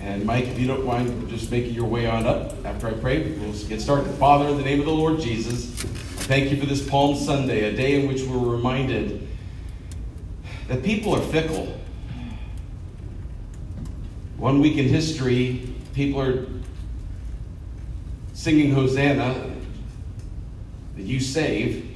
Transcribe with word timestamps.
And 0.00 0.24
Mike, 0.24 0.46
if 0.46 0.58
you 0.58 0.66
don't 0.66 0.86
mind 0.86 1.28
just 1.28 1.50
making 1.50 1.74
your 1.74 1.84
way 1.84 2.06
on 2.06 2.26
up 2.26 2.54
after 2.64 2.88
I 2.88 2.92
pray, 2.92 3.32
we'll 3.32 3.52
get 3.68 3.82
started. 3.82 4.10
Father, 4.14 4.48
in 4.48 4.56
the 4.56 4.64
name 4.64 4.80
of 4.80 4.86
the 4.86 4.92
Lord 4.92 5.20
Jesus, 5.20 5.66
thank 6.26 6.50
you 6.50 6.58
for 6.58 6.66
this 6.66 6.88
Palm 6.88 7.16
Sunday, 7.16 7.72
a 7.72 7.76
day 7.76 8.00
in 8.00 8.08
which 8.08 8.22
we're 8.22 8.38
reminded 8.38 9.28
that 10.68 10.82
people 10.82 11.14
are 11.14 11.20
fickle. 11.20 11.78
One 14.38 14.60
week 14.60 14.78
in 14.78 14.88
history, 14.88 15.74
people 15.92 16.20
are 16.22 16.46
singing 18.32 18.72
Hosanna, 18.72 19.54
that 20.96 21.02
you 21.02 21.20
save, 21.20 21.94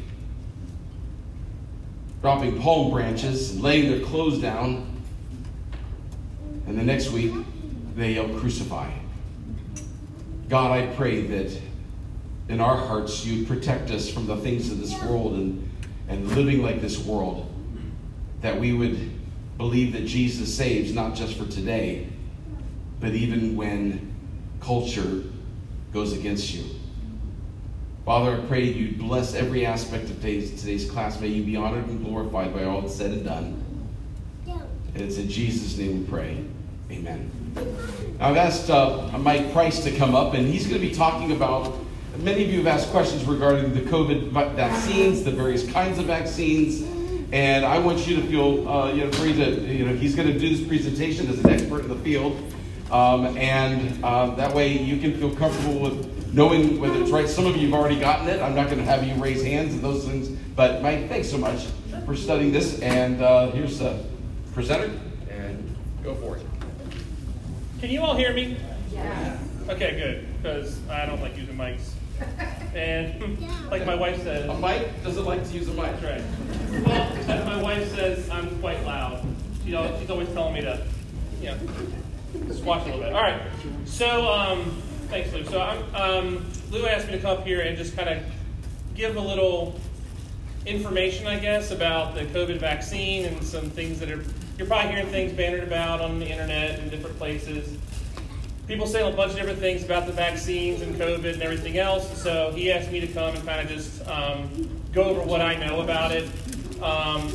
dropping 2.20 2.60
palm 2.60 2.90
branches 2.90 3.58
laying 3.58 3.90
their 3.90 4.04
clothes 4.06 4.42
down, 4.42 5.00
and 6.66 6.78
the 6.78 6.82
next 6.82 7.10
week 7.10 7.32
they 7.94 8.14
yell, 8.14 8.28
Crucify. 8.28 8.90
God, 10.48 10.72
I 10.72 10.86
pray 10.94 11.22
that 11.22 11.60
in 12.48 12.60
our 12.60 12.76
hearts 12.76 13.24
you 13.24 13.46
protect 13.46 13.90
us 13.90 14.10
from 14.10 14.26
the 14.26 14.36
things 14.36 14.70
of 14.70 14.80
this 14.80 15.00
world 15.02 15.34
and, 15.34 15.70
and 16.08 16.28
living 16.36 16.62
like 16.62 16.80
this 16.80 16.98
world, 16.98 17.50
that 18.40 18.58
we 18.58 18.72
would 18.72 19.10
believe 19.56 19.92
that 19.92 20.06
Jesus 20.06 20.54
saves 20.54 20.92
not 20.92 21.14
just 21.14 21.38
for 21.38 21.46
today, 21.46 22.08
but 23.00 23.12
even 23.12 23.56
when 23.56 24.12
culture 24.60 25.22
goes 25.92 26.12
against 26.12 26.52
you. 26.54 26.64
Father, 28.04 28.38
I 28.38 28.46
pray 28.46 28.64
you 28.64 28.96
bless 28.96 29.34
every 29.34 29.64
aspect 29.64 30.04
of 30.04 30.16
today's, 30.16 30.60
today's 30.60 30.90
class. 30.90 31.18
May 31.20 31.28
you 31.28 31.42
be 31.42 31.56
honored 31.56 31.86
and 31.86 32.04
glorified 32.04 32.52
by 32.52 32.64
all 32.64 32.82
that's 32.82 32.94
said 32.94 33.12
and 33.12 33.24
done. 33.24 33.64
And 34.46 35.02
it's 35.02 35.16
in 35.16 35.28
Jesus' 35.28 35.78
name 35.78 36.00
we 36.00 36.06
pray. 36.06 36.44
Amen. 36.90 37.30
Now, 38.18 38.28
I've 38.28 38.36
asked 38.36 38.70
uh, 38.70 39.10
Mike 39.18 39.52
Price 39.52 39.82
to 39.84 39.90
come 39.96 40.14
up, 40.14 40.34
and 40.34 40.46
he's 40.46 40.66
going 40.66 40.80
to 40.80 40.86
be 40.86 40.94
talking 40.94 41.32
about. 41.32 41.74
Many 42.18 42.44
of 42.44 42.50
you 42.50 42.58
have 42.58 42.66
asked 42.66 42.90
questions 42.90 43.24
regarding 43.24 43.74
the 43.74 43.80
COVID 43.80 44.30
vaccines, 44.54 45.24
the 45.24 45.32
various 45.32 45.68
kinds 45.72 45.98
of 45.98 46.04
vaccines, 46.04 46.82
and 47.32 47.64
I 47.64 47.78
want 47.78 48.06
you 48.06 48.16
to 48.16 48.22
feel 48.28 48.68
uh, 48.68 48.92
you 48.92 49.04
know, 49.04 49.12
free 49.12 49.32
to, 49.32 49.60
you 49.62 49.84
know, 49.84 49.94
he's 49.96 50.14
going 50.14 50.28
to 50.28 50.38
do 50.38 50.56
this 50.56 50.66
presentation 50.66 51.26
as 51.28 51.42
an 51.42 51.50
expert 51.50 51.80
in 51.80 51.88
the 51.88 51.96
field, 51.96 52.36
um, 52.92 53.36
and 53.36 54.02
uh, 54.04 54.34
that 54.36 54.54
way 54.54 54.78
you 54.78 54.98
can 54.98 55.18
feel 55.18 55.34
comfortable 55.34 55.80
with 55.80 56.32
knowing 56.32 56.80
whether 56.80 57.00
it's 57.00 57.10
right. 57.10 57.28
Some 57.28 57.46
of 57.46 57.56
you 57.56 57.70
have 57.70 57.80
already 57.80 57.98
gotten 57.98 58.28
it. 58.28 58.40
I'm 58.40 58.54
not 58.54 58.66
going 58.66 58.78
to 58.78 58.84
have 58.84 59.04
you 59.04 59.14
raise 59.14 59.42
hands 59.42 59.74
and 59.74 59.82
those 59.82 60.06
things, 60.06 60.28
but 60.54 60.82
Mike, 60.82 61.08
thanks 61.08 61.28
so 61.28 61.38
much 61.38 61.66
for 62.06 62.14
studying 62.14 62.52
this, 62.52 62.80
and 62.80 63.22
uh, 63.22 63.50
here's 63.50 63.80
the 63.80 64.04
presenter, 64.52 64.92
and 65.30 65.76
go 66.04 66.14
for 66.14 66.36
it. 66.36 66.46
Can 67.80 67.90
you 67.90 68.00
all 68.00 68.16
hear 68.16 68.32
me? 68.32 68.56
Yeah. 68.92 69.38
Okay, 69.68 69.96
good, 69.96 70.42
because 70.42 70.78
I 70.88 71.06
don't 71.06 71.20
like 71.20 71.36
using 71.36 71.56
mics. 71.56 71.90
And 72.74 73.38
like 73.70 73.86
my 73.86 73.94
wife 73.94 74.20
says, 74.24 74.50
a 74.50 74.58
mic 74.58 75.04
doesn't 75.04 75.24
like 75.24 75.46
to 75.48 75.54
use 75.54 75.68
a 75.68 75.72
mic. 75.74 76.00
That's 76.00 76.02
right. 76.02 76.84
Well, 76.84 77.30
as 77.30 77.46
my 77.46 77.62
wife 77.62 77.88
says, 77.94 78.28
I'm 78.30 78.58
quite 78.58 78.84
loud. 78.84 79.24
She 79.64 79.76
always, 79.76 80.00
she's 80.00 80.10
always 80.10 80.28
telling 80.30 80.54
me 80.54 80.62
to, 80.62 80.84
you 81.40 81.46
know, 81.52 81.58
squash 82.52 82.82
a 82.82 82.86
little 82.86 83.00
bit. 83.00 83.12
All 83.12 83.22
right. 83.22 83.40
So, 83.84 84.28
um, 84.28 84.82
thanks, 85.08 85.32
Lou. 85.32 85.44
So, 85.44 85.60
I'm, 85.60 85.94
um, 85.94 86.46
Lou 86.72 86.84
asked 86.86 87.06
me 87.06 87.12
to 87.12 87.20
come 87.20 87.38
up 87.38 87.46
here 87.46 87.60
and 87.60 87.76
just 87.76 87.96
kind 87.96 88.08
of 88.08 88.24
give 88.96 89.14
a 89.14 89.20
little 89.20 89.78
information, 90.66 91.28
I 91.28 91.38
guess, 91.38 91.70
about 91.70 92.14
the 92.16 92.24
COVID 92.24 92.58
vaccine 92.58 93.24
and 93.26 93.40
some 93.44 93.70
things 93.70 94.00
that 94.00 94.10
are 94.10 94.24
you're 94.56 94.66
probably 94.66 94.92
hearing 94.92 95.08
things 95.08 95.32
bannered 95.32 95.64
about 95.64 96.00
on 96.00 96.18
the 96.18 96.26
internet 96.26 96.78
and 96.78 96.90
different 96.90 97.18
places. 97.18 97.76
People 98.66 98.86
saying 98.86 99.12
a 99.12 99.16
bunch 99.16 99.32
of 99.32 99.38
different 99.38 99.58
things 99.58 99.84
about 99.84 100.06
the 100.06 100.12
vaccines 100.12 100.80
and 100.80 100.94
COVID 100.94 101.34
and 101.34 101.42
everything 101.42 101.78
else. 101.78 102.22
So 102.22 102.52
he 102.52 102.72
asked 102.72 102.90
me 102.90 103.00
to 103.00 103.06
come 103.08 103.34
and 103.34 103.44
kind 103.44 103.60
of 103.60 103.68
just 103.68 104.06
um, 104.08 104.80
go 104.92 105.04
over 105.04 105.22
what 105.22 105.40
I 105.40 105.56
know 105.56 105.80
about 105.80 106.12
it. 106.12 106.28
Um, 106.80 107.30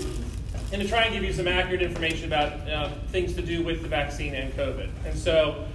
and 0.71 0.81
to 0.81 0.87
try 0.87 1.03
and 1.03 1.13
give 1.13 1.23
you 1.23 1.33
some 1.33 1.47
accurate 1.47 1.81
information 1.81 2.25
about 2.25 2.69
uh, 2.69 2.89
things 3.07 3.33
to 3.33 3.41
do 3.41 3.63
with 3.63 3.81
the 3.81 3.87
vaccine 3.87 4.33
and 4.33 4.53
COVID. 4.53 4.89
And 5.05 5.17
so, 5.17 5.65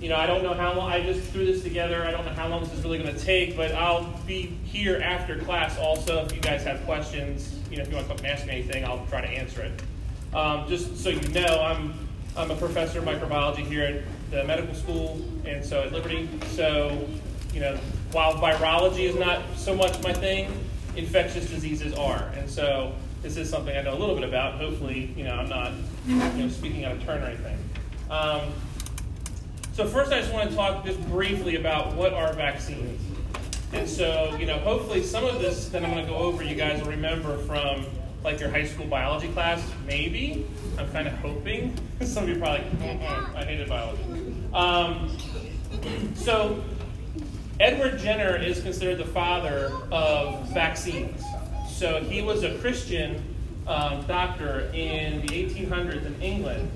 you 0.00 0.08
know, 0.08 0.16
I 0.16 0.26
don't 0.26 0.42
know 0.42 0.54
how 0.54 0.74
long, 0.74 0.90
I 0.90 1.02
just 1.02 1.28
threw 1.30 1.46
this 1.46 1.62
together. 1.62 2.04
I 2.04 2.10
don't 2.10 2.24
know 2.24 2.32
how 2.32 2.48
long 2.48 2.62
this 2.62 2.72
is 2.72 2.84
really 2.84 2.98
going 2.98 3.14
to 3.14 3.20
take, 3.20 3.56
but 3.56 3.72
I'll 3.72 4.04
be 4.26 4.42
here 4.64 5.00
after 5.02 5.38
class 5.38 5.78
also. 5.78 6.24
If 6.24 6.34
you 6.34 6.40
guys 6.40 6.64
have 6.64 6.84
questions, 6.84 7.58
you 7.70 7.78
know, 7.78 7.82
if 7.82 7.88
you 7.88 7.96
want 7.96 8.08
to 8.08 8.14
come 8.14 8.24
and 8.24 8.34
ask 8.34 8.46
me 8.46 8.52
anything, 8.52 8.84
I'll 8.84 9.06
try 9.06 9.20
to 9.22 9.28
answer 9.28 9.62
it. 9.62 9.82
Um, 10.36 10.68
just 10.68 10.98
so 10.98 11.08
you 11.08 11.26
know, 11.30 11.62
I'm, 11.62 11.94
I'm 12.36 12.50
a 12.50 12.56
professor 12.56 12.98
of 12.98 13.06
microbiology 13.06 13.66
here 13.66 13.84
at 13.84 14.30
the 14.30 14.44
medical 14.44 14.74
school, 14.74 15.24
and 15.46 15.64
so 15.64 15.82
at 15.82 15.92
Liberty. 15.92 16.28
So, 16.48 17.08
you 17.54 17.60
know, 17.60 17.74
while 18.12 18.34
virology 18.34 19.04
is 19.04 19.16
not 19.16 19.40
so 19.56 19.74
much 19.74 20.02
my 20.02 20.12
thing, 20.12 20.52
infectious 20.94 21.48
diseases 21.48 21.94
are. 21.94 22.30
And 22.36 22.50
so 22.50 22.92
this 23.22 23.38
is 23.38 23.48
something 23.48 23.74
I 23.74 23.80
know 23.80 23.94
a 23.94 23.98
little 23.98 24.14
bit 24.14 24.24
about. 24.24 24.60
Hopefully, 24.60 25.10
you 25.16 25.24
know, 25.24 25.36
I'm 25.36 25.48
not 25.48 25.72
you 26.06 26.16
know, 26.16 26.48
speaking 26.50 26.84
out 26.84 26.92
of 26.92 27.02
turn 27.02 27.22
or 27.22 27.28
anything. 27.28 27.58
Um, 28.10 28.52
so 29.72 29.86
first, 29.86 30.12
I 30.12 30.20
just 30.20 30.34
want 30.34 30.50
to 30.50 30.54
talk 30.54 30.84
just 30.84 31.00
briefly 31.08 31.56
about 31.56 31.94
what 31.94 32.12
are 32.12 32.34
vaccines. 32.34 33.00
And 33.72 33.88
so, 33.88 34.36
you 34.38 34.44
know, 34.44 34.58
hopefully 34.58 35.02
some 35.02 35.24
of 35.24 35.40
this 35.40 35.70
that 35.70 35.82
I'm 35.82 35.92
going 35.92 36.04
to 36.04 36.10
go 36.10 36.18
over, 36.18 36.44
you 36.44 36.56
guys 36.56 36.82
will 36.82 36.90
remember 36.90 37.38
from 37.38 37.86
like 38.26 38.40
your 38.40 38.50
high 38.50 38.66
school 38.66 38.86
biology 38.86 39.28
class, 39.28 39.62
maybe. 39.86 40.44
I'm 40.76 40.90
kind 40.90 41.06
of 41.06 41.14
hoping. 41.14 41.74
Some 42.02 42.24
of 42.24 42.28
you 42.28 42.34
are 42.34 42.38
probably 42.40 42.64
like, 42.80 43.00
I 43.36 43.44
hated 43.44 43.68
biology. 43.68 44.02
Um, 44.52 45.16
so, 46.16 46.62
Edward 47.60 47.98
Jenner 47.98 48.36
is 48.36 48.60
considered 48.60 48.98
the 48.98 49.06
father 49.06 49.72
of 49.92 50.48
vaccines. 50.48 51.22
So, 51.70 52.02
he 52.02 52.20
was 52.20 52.42
a 52.42 52.58
Christian 52.58 53.22
um, 53.68 54.04
doctor 54.08 54.70
in 54.74 55.20
the 55.20 55.28
1800s 55.28 56.04
in 56.04 56.20
England. 56.20 56.68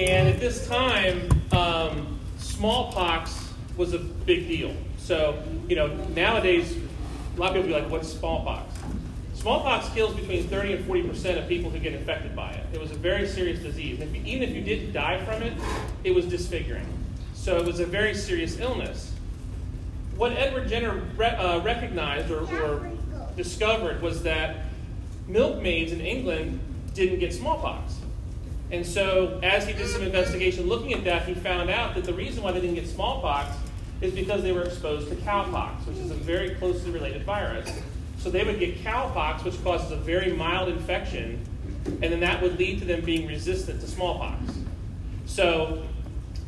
And 0.00 0.28
at 0.28 0.40
this 0.40 0.66
time, 0.66 1.28
um, 1.52 2.18
smallpox 2.38 3.52
was 3.76 3.92
a 3.92 3.98
big 4.00 4.48
deal. 4.48 4.74
So, 4.98 5.40
you 5.68 5.76
know, 5.76 5.94
nowadays, 6.08 6.76
a 7.36 7.40
lot 7.40 7.50
of 7.50 7.62
people 7.62 7.68
be 7.68 7.82
like, 7.82 7.90
what's 7.90 8.08
smallpox? 8.08 8.71
Smallpox 9.42 9.88
kills 9.88 10.14
between 10.14 10.46
30 10.46 10.74
and 10.74 10.84
40 10.84 11.02
percent 11.02 11.36
of 11.36 11.48
people 11.48 11.68
who 11.68 11.80
get 11.80 11.94
infected 11.94 12.36
by 12.36 12.52
it. 12.52 12.64
It 12.72 12.80
was 12.80 12.92
a 12.92 12.94
very 12.94 13.26
serious 13.26 13.58
disease. 13.58 13.98
If 13.98 14.14
even 14.14 14.48
if 14.48 14.54
you 14.54 14.62
didn't 14.62 14.92
die 14.92 15.18
from 15.24 15.42
it, 15.42 15.52
it 16.04 16.14
was 16.14 16.26
disfiguring. 16.26 16.86
So 17.34 17.56
it 17.56 17.66
was 17.66 17.80
a 17.80 17.86
very 17.86 18.14
serious 18.14 18.60
illness. 18.60 19.12
What 20.14 20.30
Edward 20.30 20.68
Jenner 20.68 21.02
re- 21.16 21.26
uh, 21.26 21.60
recognized 21.62 22.30
or, 22.30 22.44
or 22.62 22.88
discovered 23.36 24.00
was 24.00 24.22
that 24.22 24.58
milkmaids 25.26 25.90
in 25.90 26.00
England 26.00 26.60
didn't 26.94 27.18
get 27.18 27.34
smallpox. 27.34 27.96
And 28.70 28.86
so, 28.86 29.40
as 29.42 29.66
he 29.66 29.72
did 29.72 29.88
some 29.88 30.02
investigation 30.02 30.68
looking 30.68 30.92
at 30.92 31.02
that, 31.02 31.26
he 31.26 31.34
found 31.34 31.68
out 31.68 31.96
that 31.96 32.04
the 32.04 32.14
reason 32.14 32.44
why 32.44 32.52
they 32.52 32.60
didn't 32.60 32.76
get 32.76 32.86
smallpox 32.86 33.56
is 34.00 34.12
because 34.12 34.44
they 34.44 34.52
were 34.52 34.62
exposed 34.62 35.08
to 35.08 35.16
cowpox, 35.16 35.84
which 35.84 35.96
is 35.96 36.12
a 36.12 36.14
very 36.14 36.54
closely 36.54 36.92
related 36.92 37.24
virus. 37.24 37.82
So 38.22 38.30
they 38.30 38.44
would 38.44 38.60
get 38.60 38.84
cowpox, 38.84 39.42
which 39.42 39.60
causes 39.64 39.90
a 39.90 39.96
very 39.96 40.32
mild 40.32 40.68
infection, 40.68 41.44
and 41.86 42.02
then 42.02 42.20
that 42.20 42.40
would 42.40 42.56
lead 42.56 42.78
to 42.78 42.84
them 42.84 43.04
being 43.04 43.26
resistant 43.26 43.80
to 43.80 43.88
smallpox. 43.88 44.40
So 45.26 45.82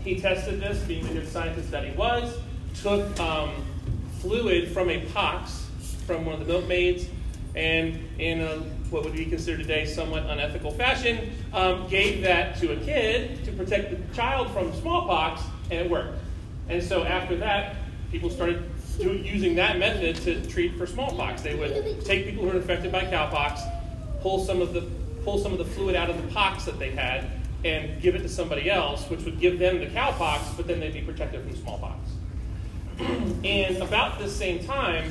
he 0.05 0.21
tested 0.21 0.61
this, 0.61 0.79
being 0.85 1.05
the 1.05 1.15
good 1.15 1.29
scientist 1.29 1.73
that 1.73 1.85
he 1.85 1.91
was, 1.97 2.39
took 2.81 3.19
um, 3.19 3.51
fluid 4.21 4.71
from 4.71 4.89
a 4.89 5.05
pox 5.07 5.67
from 6.07 6.25
one 6.25 6.41
of 6.41 6.47
the 6.47 6.53
milkmaids, 6.53 7.09
and 7.57 7.99
in 8.21 8.41
a, 8.43 8.59
what 8.91 9.03
would 9.03 9.15
be 9.15 9.25
considered 9.25 9.62
today 9.62 9.85
somewhat 9.85 10.27
unethical 10.27 10.71
fashion, 10.71 11.33
um, 11.53 11.89
gave 11.89 12.23
that 12.23 12.56
to 12.61 12.73
a 12.73 12.77
kid 12.85 13.45
to 13.45 13.51
protect 13.51 13.91
the 13.91 14.15
child 14.15 14.49
from 14.53 14.73
smallpox, 14.75 15.43
and 15.73 15.81
it 15.81 15.91
worked. 15.91 16.20
And 16.69 16.81
so 16.81 17.03
after 17.03 17.35
that, 17.38 17.75
people 18.12 18.31
started 18.31 18.62
using 18.99 19.55
that 19.56 19.79
method 19.79 20.17
to 20.17 20.46
treat 20.46 20.76
for 20.76 20.87
smallpox. 20.87 21.43
They 21.43 21.55
would 21.55 22.05
take 22.05 22.26
people 22.26 22.44
who 22.44 22.50
were 22.50 22.56
infected 22.56 22.93
by 22.93 23.05
cowpox, 23.05 23.61
pull 24.20 24.44
some 24.44 24.61
of 24.61 24.73
the 24.73 24.82
pull 25.25 25.38
some 25.38 25.52
of 25.52 25.58
the 25.58 25.64
fluid 25.64 25.96
out 25.96 26.11
of 26.11 26.20
the 26.20 26.29
pox 26.35 26.67
that 26.67 26.79
they 26.79 26.91
had, 26.91 27.25
and 27.64 28.00
give 28.02 28.14
it 28.14 28.20
to 28.20 28.29
somebody 28.29 28.70
else, 28.70 29.08
which 29.08 29.23
would 29.25 29.41
give 29.41 29.58
them 29.58 29.79
the 29.79 29.87
cowpox, 29.87 30.55
but 30.56 30.67
then 30.67 30.81
they'd 30.81 30.93
be 30.93 31.00
protected 31.00 31.43
from 31.43 31.56
smallpox. 31.56 32.11
and 33.44 33.79
about 33.79 34.19
this 34.19 34.37
same 34.37 34.62
time, 34.64 35.11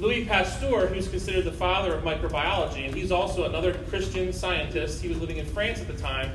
Louis 0.00 0.24
Pasteur, 0.24 0.88
who's 0.88 1.08
considered 1.08 1.44
the 1.44 1.52
father 1.52 1.94
of 1.94 2.02
microbiology, 2.02 2.84
and 2.84 2.94
he's 2.94 3.12
also 3.12 3.44
another 3.44 3.74
Christian 3.88 4.32
scientist, 4.32 5.00
he 5.00 5.08
was 5.08 5.20
living 5.20 5.36
in 5.36 5.46
France 5.46 5.80
at 5.80 5.86
the 5.86 5.94
time, 5.94 6.34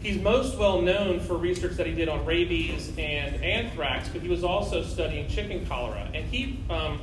He's 0.00 0.18
most 0.20 0.56
well 0.56 0.80
known 0.80 1.20
for 1.20 1.36
research 1.36 1.72
that 1.72 1.86
he 1.86 1.92
did 1.92 2.08
on 2.08 2.24
rabies 2.24 2.88
and 2.96 3.42
anthrax, 3.44 4.08
but 4.08 4.22
he 4.22 4.28
was 4.28 4.42
also 4.42 4.82
studying 4.82 5.28
chicken 5.28 5.66
cholera. 5.66 6.08
And 6.14 6.24
he, 6.24 6.58
um, 6.70 6.98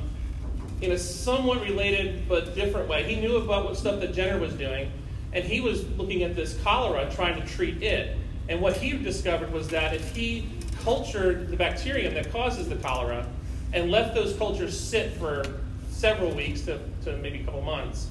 in 0.80 0.90
a 0.90 0.98
somewhat 0.98 1.62
related 1.62 2.28
but 2.28 2.56
different 2.56 2.88
way, 2.88 3.04
he 3.04 3.20
knew 3.20 3.36
about 3.36 3.66
what 3.66 3.76
stuff 3.76 4.00
that 4.00 4.14
Jenner 4.14 4.40
was 4.40 4.52
doing, 4.54 4.90
and 5.32 5.44
he 5.44 5.60
was 5.60 5.88
looking 5.90 6.24
at 6.24 6.34
this 6.34 6.60
cholera, 6.62 7.08
trying 7.14 7.40
to 7.40 7.46
treat 7.46 7.82
it. 7.84 8.16
And 8.48 8.60
what 8.60 8.76
he 8.76 8.96
discovered 8.98 9.52
was 9.52 9.68
that 9.68 9.94
if 9.94 10.16
he 10.16 10.48
cultured 10.82 11.50
the 11.50 11.56
bacterium 11.56 12.14
that 12.14 12.32
causes 12.32 12.68
the 12.68 12.76
cholera 12.76 13.26
and 13.72 13.92
left 13.92 14.14
those 14.14 14.36
cultures 14.36 14.78
sit 14.78 15.12
for 15.12 15.44
several 15.90 16.32
weeks 16.32 16.62
to, 16.62 16.80
to 17.04 17.16
maybe 17.18 17.42
a 17.42 17.44
couple 17.44 17.62
months, 17.62 18.08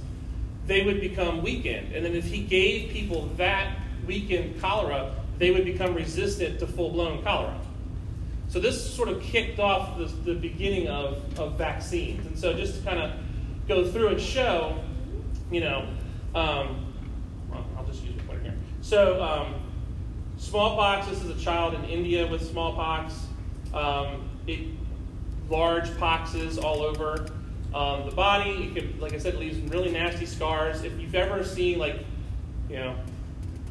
they 0.66 0.84
would 0.84 1.02
become 1.02 1.42
weakened. 1.42 1.94
And 1.94 2.06
then 2.06 2.16
if 2.16 2.26
he 2.26 2.42
gave 2.42 2.92
people 2.92 3.26
that 3.38 3.78
weakened 4.08 4.60
cholera, 4.60 5.14
they 5.38 5.52
would 5.52 5.66
become 5.66 5.94
resistant 5.94 6.60
to 6.60 6.68
full 6.68 6.90
blown 6.90 7.22
cholera. 7.24 7.60
So 8.50 8.60
this 8.60 8.96
sort 8.96 9.10
of 9.10 9.22
kicked 9.22 9.60
off 9.60 9.98
the, 9.98 10.06
the 10.06 10.34
beginning 10.34 10.88
of, 10.88 11.38
of 11.38 11.58
vaccines. 11.58 12.26
And 12.26 12.40
so 12.40 12.54
just 12.54 12.78
to 12.78 12.82
kind 12.84 13.00
of 13.00 13.12
go 13.68 13.86
through 13.86 14.08
and 14.08 14.22
show, 14.22 14.80
you 15.52 15.60
know, 15.60 15.88
um, 16.34 16.94
well, 17.50 17.66
I'll 17.78 17.86
just 17.86 18.04
use 18.04 18.16
a 18.16 18.24
pointer 18.24 18.44
here. 18.44 18.56
So 18.82 19.22
um, 19.22 19.56
smallpox, 20.38 21.08
this 21.08 21.22
is 21.22 21.30
a 21.30 21.44
child 21.44 21.74
in 21.74 21.84
India 21.86 22.26
with 22.26 22.50
smallpox. 22.50 23.14
Um, 23.74 24.30
it, 24.48 24.70
large 25.50 25.90
poxes 25.92 26.62
all 26.62 26.82
over 26.82 27.28
um, 27.74 28.06
the 28.06 28.16
body. 28.16 28.64
It 28.64 28.74
could, 28.74 29.02
like 29.02 29.14
I 29.14 29.18
said, 29.18 29.36
leaves 29.36 29.60
really 29.72 29.92
nasty 29.92 30.26
scars. 30.26 30.84
If 30.84 30.98
you've 31.00 31.16
ever 31.16 31.44
seen, 31.44 31.80
like, 31.80 32.00
you 32.70 32.78
know, 32.78 32.96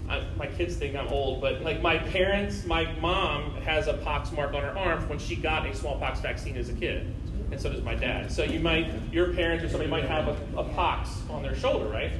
I, 0.09 0.23
my 0.37 0.47
kids 0.47 0.77
think 0.77 0.95
I'm 0.95 1.09
old, 1.09 1.41
but 1.41 1.63
like 1.63 1.83
my 1.83 1.99
parents, 1.99 2.65
my 2.65 2.91
mom 3.01 3.51
has 3.63 3.89
a 3.89 3.95
pox 3.95 4.31
mark 4.33 4.55
on 4.55 4.63
her 4.63 4.77
arm 4.79 5.09
when 5.09 5.19
she 5.19 5.37
got 5.37 5.67
a 5.67 5.75
smallpox 5.75 6.21
vaccine 6.21 6.57
as 6.57 6.69
a 6.69 6.73
kid, 6.73 7.13
and 7.51 7.61
so 7.61 7.73
does 7.73 7.83
my 7.83 7.95
dad. 7.95 8.31
So 8.31 8.45
you 8.45 8.61
might, 8.61 8.89
your 9.13 9.33
parents 9.33 9.65
or 9.65 9.69
somebody 9.69 9.91
might 9.91 10.05
have 10.05 10.29
a, 10.29 10.59
a 10.59 10.65
pox 10.65 11.11
on 11.29 11.43
their 11.43 11.57
shoulder, 11.57 11.89
right? 11.89 12.13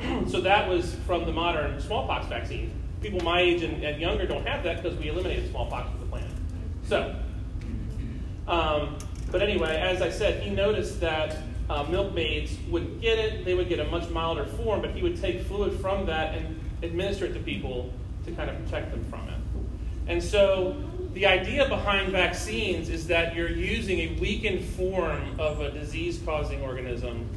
so 0.28 0.40
that 0.40 0.68
was 0.68 0.94
from 1.06 1.24
the 1.24 1.32
modern 1.32 1.80
smallpox 1.80 2.26
vaccine. 2.26 2.72
People 3.00 3.20
my 3.20 3.40
age 3.40 3.62
and, 3.62 3.84
and 3.84 4.00
younger 4.00 4.26
don't 4.26 4.46
have 4.46 4.62
that 4.64 4.82
because 4.82 4.98
we 4.98 5.08
eliminated 5.08 5.50
smallpox 5.50 5.90
from 5.90 6.00
the 6.00 6.06
planet. 6.06 6.30
So, 6.86 7.16
um, 8.46 8.96
but 9.30 9.42
anyway, 9.42 9.76
as 9.76 10.00
I 10.00 10.10
said, 10.10 10.42
he 10.42 10.50
noticed 10.50 11.00
that 11.00 11.38
uh, 11.68 11.82
milkmaids 11.84 12.56
would 12.68 13.00
get 13.00 13.18
it. 13.18 13.44
They 13.44 13.54
would 13.54 13.68
get 13.68 13.80
a 13.80 13.84
much 13.84 14.08
milder 14.10 14.44
form, 14.44 14.80
but 14.80 14.90
he 14.90 15.02
would 15.02 15.20
take 15.20 15.42
fluid 15.42 15.80
from 15.80 16.06
that 16.06 16.34
and 16.34 16.60
administer 16.84 17.26
it 17.26 17.34
to 17.34 17.40
people 17.40 17.92
to 18.24 18.32
kind 18.32 18.50
of 18.50 18.62
protect 18.64 18.90
them 18.90 19.04
from 19.10 19.28
it. 19.28 19.34
And 20.06 20.22
so 20.22 20.76
the 21.14 21.26
idea 21.26 21.68
behind 21.68 22.12
vaccines 22.12 22.88
is 22.88 23.06
that 23.06 23.34
you're 23.34 23.50
using 23.50 24.00
a 24.00 24.18
weakened 24.20 24.64
form 24.64 25.38
of 25.38 25.60
a 25.60 25.70
disease 25.70 26.20
causing 26.24 26.60
organism 26.62 27.28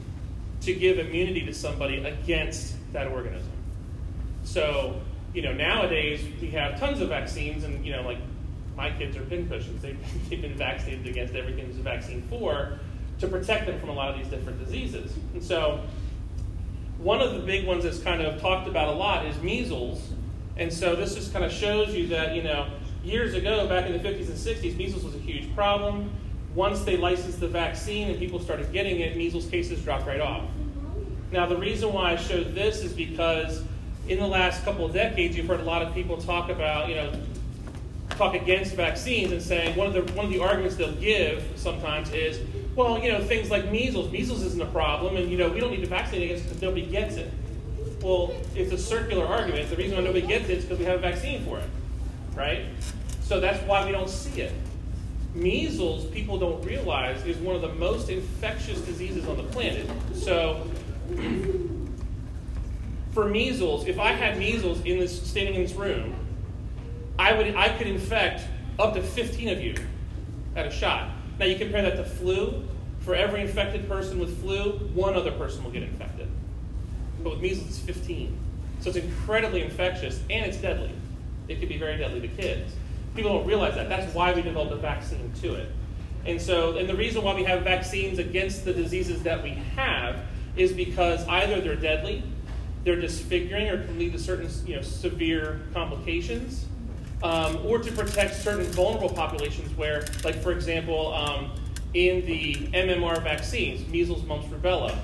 to 0.62 0.74
give 0.74 1.00
immunity 1.00 1.46
to 1.46 1.54
somebody 1.54 2.04
against 2.04 2.76
that 2.94 3.08
organism. 3.08 3.52
So, 4.44 5.00
you 5.34 5.42
know, 5.42 5.54
nowadays 5.54 6.22
we 6.42 6.50
have 6.52 6.80
tons 6.80 7.00
of 7.00 7.10
vaccines, 7.10 7.64
and, 7.64 7.86
you 7.86 7.92
know, 7.92 8.02
like 8.02 8.18
my 8.76 8.92
kids 8.92 9.16
are 9.16 9.24
pincushions. 9.24 9.82
They've, 9.82 9.98
they've 10.30 10.42
been 10.42 10.56
vaccinated 10.56 11.08
against 11.08 11.36
everything 11.36 11.66
there's 11.66 11.78
a 11.78 11.82
vaccine 11.82 12.24
for 12.30 12.80
to 13.20 13.28
protect 13.28 13.66
them 13.66 13.80
from 13.80 13.90
a 13.90 13.94
lot 13.94 14.10
of 14.10 14.18
these 14.18 14.28
different 14.28 14.60
diseases. 14.64 15.14
And 15.34 15.44
so, 15.44 15.82
one 17.00 17.22
of 17.22 17.34
the 17.34 17.40
big 17.40 17.66
ones 17.66 17.84
that's 17.84 18.00
kind 18.00 18.22
of 18.22 18.42
talked 18.42 18.68
about 18.68 18.88
a 18.88 18.92
lot 18.92 19.26
is 19.26 19.40
measles. 19.42 20.10
And 20.56 20.72
so 20.72 20.96
this 20.96 21.16
just 21.16 21.32
kind 21.32 21.46
of 21.46 21.52
shows 21.52 21.94
you 21.94 22.08
that, 22.08 22.36
you 22.36 22.44
know, 22.44 22.68
years 23.04 23.34
ago, 23.34 23.68
back 23.68 23.86
in 23.86 23.94
the 23.94 24.00
50s 24.00 24.28
and 24.28 24.38
60s, 24.38 24.76
measles 24.76 25.04
was 25.04 25.16
a 25.16 25.20
huge 25.20 25.54
problem. 25.54 26.12
Once 26.56 26.82
they 26.82 26.98
licensed 26.98 27.40
the 27.40 27.48
vaccine 27.48 28.10
and 28.10 28.18
people 28.18 28.40
started 28.40 28.72
getting 28.72 29.00
it, 29.00 29.16
measles 29.16 29.46
cases 29.48 29.82
dropped 29.84 30.08
right 30.08 30.22
off. 30.22 30.44
Now, 31.32 31.46
the 31.46 31.58
reason 31.58 31.94
why 31.94 32.14
I 32.14 32.16
showed 32.16 32.56
this 32.56 32.84
is 32.84 32.94
because 32.94 33.62
in 34.08 34.18
the 34.18 34.28
last 34.28 34.64
couple 34.64 34.86
of 34.86 34.94
decades, 34.94 35.36
you've 35.36 35.48
heard 35.48 35.60
a 35.60 35.64
lot 35.66 35.82
of 35.82 35.94
people 35.94 36.18
talk 36.18 36.50
about, 36.50 36.90
you 36.90 36.96
know, 36.96 37.14
talk 38.12 38.34
against 38.34 38.74
vaccines 38.74 39.32
and 39.32 39.42
saying 39.42 39.76
one 39.76 39.88
of 39.88 39.94
the 39.94 40.02
one 40.14 40.26
of 40.26 40.32
the 40.32 40.40
arguments 40.40 40.76
they'll 40.76 40.92
give 40.94 41.44
sometimes 41.56 42.10
is, 42.12 42.40
well, 42.78 43.00
you 43.00 43.12
know, 43.12 43.22
things 43.24 43.50
like 43.50 43.72
measles. 43.72 44.12
Measles 44.12 44.44
isn't 44.44 44.62
a 44.62 44.68
problem, 44.68 45.18
and 45.18 45.32
you 45.32 45.38
know, 45.38 45.50
we 45.50 45.60
don't 45.60 45.72
need 45.72 45.82
to 45.82 45.88
vaccinate 45.88 46.26
against 46.26 46.46
it 46.46 46.48
because 46.50 46.62
nobody 46.62 46.86
gets 46.86 47.16
it. 47.16 47.34
Well, 48.04 48.36
it's 48.54 48.72
a 48.72 48.78
circular 48.78 49.26
argument. 49.26 49.68
The 49.72 49.76
reason 49.76 49.98
why 49.98 50.04
nobody 50.04 50.26
gets 50.26 50.48
it 50.48 50.60
is 50.60 50.66
because 50.66 50.78
we 50.78 50.86
have 50.86 51.00
a 51.00 51.02
vaccine 51.02 51.44
for 51.44 51.58
it, 51.58 51.68
right? 52.36 52.66
So 53.24 53.40
that's 53.40 53.60
why 53.68 53.84
we 53.84 53.92
don't 53.92 54.10
see 54.10 54.42
it. 54.42 54.54
Measles, 55.34 56.06
people 56.12 56.38
don't 56.38 56.64
realize, 56.64 57.26
is 57.26 57.38
one 57.38 57.56
of 57.56 57.64
the 57.64 57.74
most 57.74 58.10
infectious 58.10 58.80
diseases 58.82 59.28
on 59.28 59.38
the 59.38 59.44
planet. 59.44 59.90
So, 60.14 60.70
for 63.12 63.28
measles, 63.28 63.88
if 63.88 63.98
I 63.98 64.12
had 64.12 64.38
measles 64.38 64.82
in 64.86 65.00
this 65.00 65.20
standing 65.28 65.56
in 65.56 65.64
this 65.64 65.74
room, 65.74 66.14
I 67.18 67.34
would 67.34 67.56
I 67.56 67.70
could 67.70 67.88
infect 67.88 68.44
up 68.78 68.94
to 68.94 69.02
15 69.02 69.50
of 69.50 69.62
you 69.62 69.74
at 70.56 70.68
a 70.68 70.72
shot. 70.72 71.10
Now 71.40 71.46
you 71.46 71.56
compare 71.56 71.82
that 71.82 71.96
to 71.98 72.04
flu. 72.04 72.67
For 73.08 73.16
every 73.16 73.40
infected 73.40 73.88
person 73.88 74.20
with 74.20 74.42
flu, 74.42 74.72
one 74.94 75.16
other 75.16 75.32
person 75.32 75.64
will 75.64 75.72
get 75.72 75.82
infected. 75.82 76.28
But 77.24 77.36
with 77.36 77.40
measles, 77.40 77.70
it's 77.70 77.80
15. 77.80 78.38
So 78.82 78.90
it's 78.90 78.98
incredibly 78.98 79.64
infectious 79.64 80.20
and 80.30 80.46
it's 80.46 80.58
deadly. 80.58 80.92
It 81.48 81.62
can 81.62 81.70
be 81.70 81.78
very 81.78 81.96
deadly 81.96 82.20
to 82.20 82.28
kids. 82.28 82.74
People 83.16 83.32
don't 83.32 83.48
realize 83.48 83.76
that. 83.76 83.88
That's 83.88 84.14
why 84.14 84.34
we 84.34 84.42
developed 84.42 84.74
a 84.74 84.76
vaccine 84.76 85.32
to 85.42 85.56
it. 85.56 85.70
And 86.26 86.42
so, 86.42 86.76
and 86.76 86.90
the 86.90 86.98
reason 86.98 87.24
why 87.24 87.34
we 87.34 87.46
have 87.46 87.62
vaccines 87.62 88.20
against 88.20 88.66
the 88.66 88.74
diseases 88.74 89.24
that 89.24 89.42
we 89.42 89.52
have 89.78 90.26
is 90.58 90.74
because 90.74 91.26
either 91.30 91.62
they're 91.62 91.78
deadly, 91.78 92.24
they're 92.84 93.00
disfiguring, 93.00 93.70
or 93.70 93.86
can 93.86 93.98
lead 93.98 94.12
to 94.12 94.20
certain 94.20 94.50
you 94.66 94.76
know, 94.76 94.82
severe 94.82 95.62
complications, 95.74 96.66
um, 97.24 97.66
or 97.66 97.80
to 97.80 97.90
protect 97.94 98.36
certain 98.36 98.66
vulnerable 98.66 99.10
populations 99.16 99.74
where, 99.78 100.04
like 100.26 100.36
for 100.44 100.52
example, 100.52 101.14
um, 101.14 101.52
in 101.94 102.26
the 102.26 102.54
MMR 102.74 103.24
vaccines, 103.24 103.88
measles, 103.90 104.24
mumps, 104.26 104.48
rubella, 104.48 104.98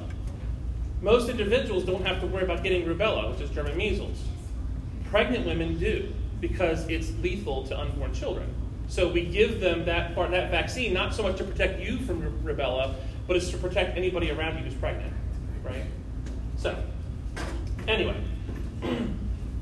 most 1.01 1.29
individuals 1.29 1.83
don't 1.83 2.05
have 2.05 2.21
to 2.21 2.27
worry 2.27 2.43
about 2.43 2.63
getting 2.63 2.85
rubella, 2.85 3.31
which 3.31 3.41
is 3.41 3.49
German 3.49 3.75
measles. 3.75 4.23
Pregnant 5.09 5.45
women 5.45 5.77
do 5.77 6.13
because 6.39 6.87
it's 6.87 7.11
lethal 7.21 7.65
to 7.67 7.79
unborn 7.79 8.13
children. 8.13 8.53
So 8.87 9.07
we 9.07 9.25
give 9.25 9.59
them 9.59 9.85
that 9.85 10.13
part, 10.13 10.31
that 10.31 10.51
vaccine, 10.51 10.93
not 10.93 11.13
so 11.13 11.23
much 11.23 11.37
to 11.37 11.43
protect 11.43 11.79
you 11.79 11.97
from 11.99 12.21
rubella, 12.43 12.95
but 13.27 13.37
it's 13.37 13.49
to 13.51 13.57
protect 13.57 13.97
anybody 13.97 14.29
around 14.31 14.57
you 14.57 14.63
who's 14.63 14.73
pregnant, 14.73 15.13
right? 15.63 15.85
So, 16.57 16.77
anyway. 17.87 18.17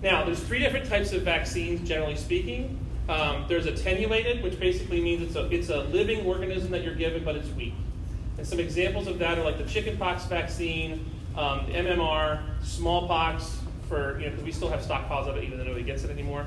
Now, 0.02 0.26
there's 0.26 0.40
three 0.40 0.58
different 0.58 0.88
types 0.88 1.14
of 1.14 1.22
vaccines, 1.22 1.88
generally 1.88 2.16
speaking. 2.16 2.81
Um, 3.10 3.46
there's 3.48 3.66
attenuated, 3.66 4.44
which 4.44 4.60
basically 4.60 5.02
means 5.02 5.22
it's 5.22 5.36
a, 5.36 5.50
it's 5.50 5.70
a 5.70 5.84
living 5.86 6.26
organism 6.26 6.72
that 6.72 6.84
you're 6.84 6.96
given, 6.96 7.24
but 7.24 7.36
it's 7.36 7.50
weak. 7.50 7.74
And 8.38 8.48
some 8.48 8.60
examples 8.60 9.08
of 9.08 9.20
that 9.20 9.38
are 9.38 9.44
like 9.44 9.58
the 9.58 9.66
chickenpox 9.66 10.26
vaccine, 10.26 11.06
um, 11.36 11.66
the 11.68 11.74
MMR, 11.74 12.42
smallpox, 12.64 13.60
for, 13.88 14.18
you 14.20 14.26
know, 14.26 14.32
because 14.32 14.46
we 14.46 14.52
still 14.52 14.70
have 14.70 14.82
stockpiles 14.82 15.28
of 15.28 15.36
it 15.36 15.44
even 15.44 15.58
though 15.58 15.66
nobody 15.66 15.84
gets 15.84 16.04
it 16.04 16.10
anymore. 16.10 16.46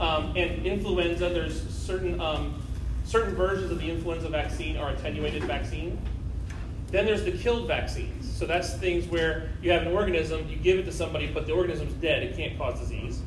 Um, 0.00 0.34
and 0.36 0.66
influenza, 0.66 1.28
there's 1.28 1.68
certain, 1.68 2.20
um, 2.20 2.62
certain 3.04 3.34
versions 3.34 3.70
of 3.70 3.78
the 3.78 3.90
influenza 3.90 4.28
vaccine 4.28 4.76
are 4.76 4.90
attenuated 4.90 5.44
vaccine. 5.44 5.98
Then 6.90 7.04
there's 7.04 7.24
the 7.24 7.32
killed 7.32 7.66
vaccines. 7.66 8.32
So 8.36 8.46
that's 8.46 8.74
things 8.74 9.06
where 9.06 9.50
you 9.62 9.72
have 9.72 9.82
an 9.82 9.88
organism, 9.88 10.48
you 10.48 10.56
give 10.56 10.78
it 10.78 10.84
to 10.84 10.92
somebody, 10.92 11.26
but 11.26 11.46
the 11.46 11.52
organism's 11.52 11.92
dead, 11.94 12.22
it 12.22 12.36
can't 12.36 12.56
cause 12.58 12.78
disease. 12.78 13.20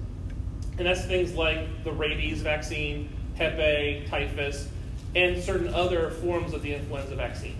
And 0.79 0.88
that's 0.88 1.03
things 1.03 1.33
like 1.33 1.83
the 1.83 1.91
rabies 1.91 2.41
vaccine, 2.41 3.09
Hep 3.36 3.59
A, 3.59 4.05
typhus, 4.09 4.69
and 5.13 5.41
certain 5.41 5.74
other 5.74 6.09
forms 6.09 6.53
of 6.53 6.62
the 6.62 6.74
influenza 6.74 7.15
vaccine, 7.15 7.57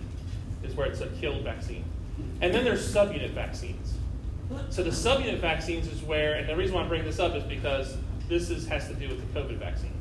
is 0.62 0.74
where 0.74 0.86
it's 0.86 1.02
a 1.02 1.06
killed 1.06 1.42
vaccine. 1.44 1.84
And 2.40 2.54
then 2.54 2.64
there's 2.64 2.94
subunit 2.94 3.32
vaccines. 3.32 3.94
So 4.70 4.82
the 4.82 4.90
subunit 4.90 5.38
vaccines 5.38 5.86
is 5.86 6.02
where, 6.02 6.34
and 6.34 6.48
the 6.48 6.56
reason 6.56 6.74
why 6.74 6.84
I 6.84 6.88
bring 6.88 7.04
this 7.04 7.18
up 7.18 7.34
is 7.34 7.44
because 7.44 7.94
this 8.26 8.48
is, 8.48 8.66
has 8.68 8.88
to 8.88 8.94
do 8.94 9.08
with 9.08 9.34
the 9.34 9.40
COVID 9.40 9.58
vaccine. 9.58 9.92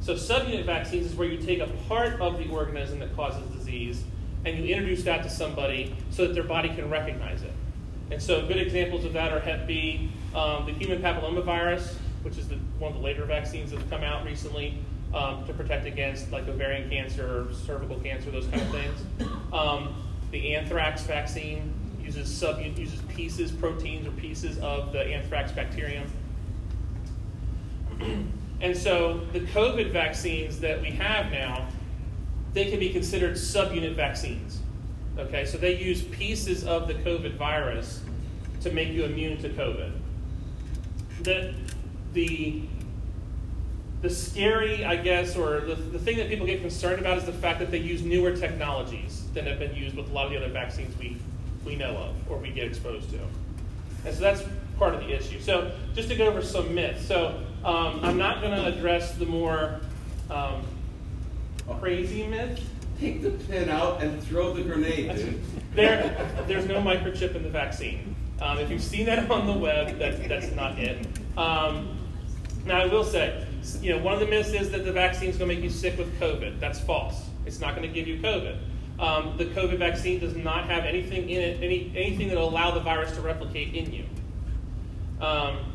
So 0.00 0.14
subunit 0.14 0.66
vaccines 0.66 1.06
is 1.06 1.14
where 1.14 1.26
you 1.26 1.38
take 1.38 1.60
a 1.60 1.66
part 1.88 2.20
of 2.20 2.36
the 2.36 2.48
organism 2.50 2.98
that 2.98 3.16
causes 3.16 3.42
disease 3.52 4.04
and 4.44 4.58
you 4.58 4.74
introduce 4.74 5.02
that 5.04 5.22
to 5.22 5.30
somebody 5.30 5.96
so 6.10 6.26
that 6.26 6.34
their 6.34 6.44
body 6.44 6.68
can 6.68 6.90
recognize 6.90 7.42
it. 7.42 7.52
And 8.10 8.22
so 8.22 8.46
good 8.46 8.58
examples 8.58 9.06
of 9.06 9.14
that 9.14 9.32
are 9.32 9.40
Hep 9.40 9.66
B, 9.66 10.10
um, 10.34 10.66
the 10.66 10.72
human 10.72 11.00
papillomavirus, 11.00 11.94
which 12.24 12.38
is 12.38 12.48
the, 12.48 12.56
one 12.78 12.92
of 12.92 12.98
the 12.98 13.04
later 13.04 13.24
vaccines 13.24 13.70
that's 13.70 13.82
come 13.90 14.02
out 14.02 14.24
recently 14.24 14.78
um, 15.14 15.46
to 15.46 15.52
protect 15.52 15.86
against 15.86 16.32
like 16.32 16.48
ovarian 16.48 16.88
cancer, 16.90 17.46
cervical 17.52 17.98
cancer, 18.00 18.30
those 18.30 18.46
kind 18.46 18.62
of 18.62 18.70
things. 18.70 19.00
Um, 19.52 19.94
the 20.30 20.56
anthrax 20.56 21.02
vaccine 21.02 21.72
uses 22.02 22.32
sub 22.32 22.60
uses 22.60 23.00
pieces, 23.02 23.52
proteins 23.52 24.06
or 24.06 24.10
pieces 24.12 24.58
of 24.58 24.92
the 24.92 25.00
anthrax 25.00 25.52
bacterium. 25.52 26.10
and 28.60 28.76
so 28.76 29.20
the 29.32 29.40
COVID 29.40 29.92
vaccines 29.92 30.58
that 30.60 30.80
we 30.80 30.90
have 30.90 31.30
now 31.30 31.68
they 32.54 32.70
can 32.70 32.78
be 32.78 32.90
considered 32.90 33.34
subunit 33.34 33.96
vaccines. 33.96 34.60
Okay, 35.18 35.44
so 35.44 35.58
they 35.58 35.76
use 35.76 36.02
pieces 36.02 36.64
of 36.64 36.88
the 36.88 36.94
COVID 36.94 37.36
virus 37.36 38.00
to 38.62 38.70
make 38.70 38.88
you 38.88 39.04
immune 39.04 39.40
to 39.42 39.48
COVID. 39.50 39.92
The, 41.22 41.52
the 42.14 42.62
the 44.04 44.10
scary, 44.10 44.84
I 44.84 44.96
guess, 44.96 45.34
or 45.34 45.60
the, 45.60 45.76
the 45.76 45.98
thing 45.98 46.18
that 46.18 46.28
people 46.28 46.44
get 46.44 46.60
concerned 46.60 47.00
about 47.00 47.16
is 47.16 47.24
the 47.24 47.32
fact 47.32 47.58
that 47.60 47.70
they 47.70 47.78
use 47.78 48.02
newer 48.02 48.36
technologies 48.36 49.24
than 49.32 49.46
have 49.46 49.58
been 49.58 49.74
used 49.74 49.96
with 49.96 50.10
a 50.10 50.12
lot 50.12 50.26
of 50.26 50.32
the 50.32 50.36
other 50.36 50.50
vaccines 50.50 50.94
we, 50.98 51.16
we 51.64 51.74
know 51.74 51.96
of 51.96 52.30
or 52.30 52.36
we 52.36 52.50
get 52.50 52.66
exposed 52.66 53.08
to. 53.10 53.18
And 54.04 54.14
so 54.14 54.20
that's 54.20 54.42
part 54.78 54.94
of 54.94 55.00
the 55.00 55.10
issue. 55.10 55.40
So 55.40 55.72
just 55.94 56.10
to 56.10 56.16
go 56.16 56.26
over 56.26 56.42
some 56.42 56.74
myths. 56.74 57.06
So 57.06 57.40
um, 57.64 58.00
I'm 58.02 58.18
not 58.18 58.42
going 58.42 58.52
to 58.52 58.66
address 58.66 59.14
the 59.14 59.24
more 59.24 59.80
um, 60.30 60.62
crazy 61.80 62.26
myths. 62.26 62.62
Take 63.00 63.22
the 63.22 63.30
pin 63.30 63.70
out 63.70 64.02
and 64.02 64.22
throw 64.22 64.52
the 64.52 64.62
grenade, 64.62 65.16
dude. 65.16 65.40
There, 65.74 66.30
there's 66.46 66.66
no 66.66 66.80
microchip 66.80 67.34
in 67.34 67.42
the 67.42 67.48
vaccine. 67.48 68.14
Um, 68.40 68.58
if 68.58 68.70
you've 68.70 68.80
seen 68.80 69.06
that 69.06 69.28
on 69.28 69.44
the 69.44 69.52
web, 69.52 69.98
that's, 69.98 70.20
that's 70.28 70.54
not 70.54 70.78
it. 70.78 71.04
Um, 71.36 71.93
now, 72.64 72.80
I 72.80 72.86
will 72.86 73.04
say, 73.04 73.46
you 73.80 73.94
know, 73.94 74.02
one 74.02 74.14
of 74.14 74.20
the 74.20 74.26
myths 74.26 74.52
is 74.52 74.70
that 74.70 74.84
the 74.84 74.92
vaccine 74.92 75.28
is 75.28 75.36
going 75.36 75.50
to 75.50 75.54
make 75.54 75.64
you 75.64 75.70
sick 75.70 75.98
with 75.98 76.18
COVID. 76.18 76.60
That's 76.60 76.80
false. 76.80 77.22
It's 77.44 77.60
not 77.60 77.76
going 77.76 77.86
to 77.86 77.94
give 77.94 78.08
you 78.08 78.18
COVID. 78.20 78.58
Um, 78.98 79.36
the 79.36 79.46
COVID 79.46 79.78
vaccine 79.78 80.20
does 80.20 80.36
not 80.36 80.66
have 80.66 80.84
anything 80.84 81.28
in 81.28 81.40
it, 81.40 81.62
any, 81.62 81.92
anything 81.96 82.28
that 82.28 82.36
will 82.36 82.48
allow 82.48 82.70
the 82.70 82.80
virus 82.80 83.12
to 83.16 83.20
replicate 83.20 83.74
in 83.74 83.92
you. 83.92 84.04
Um, 85.20 85.72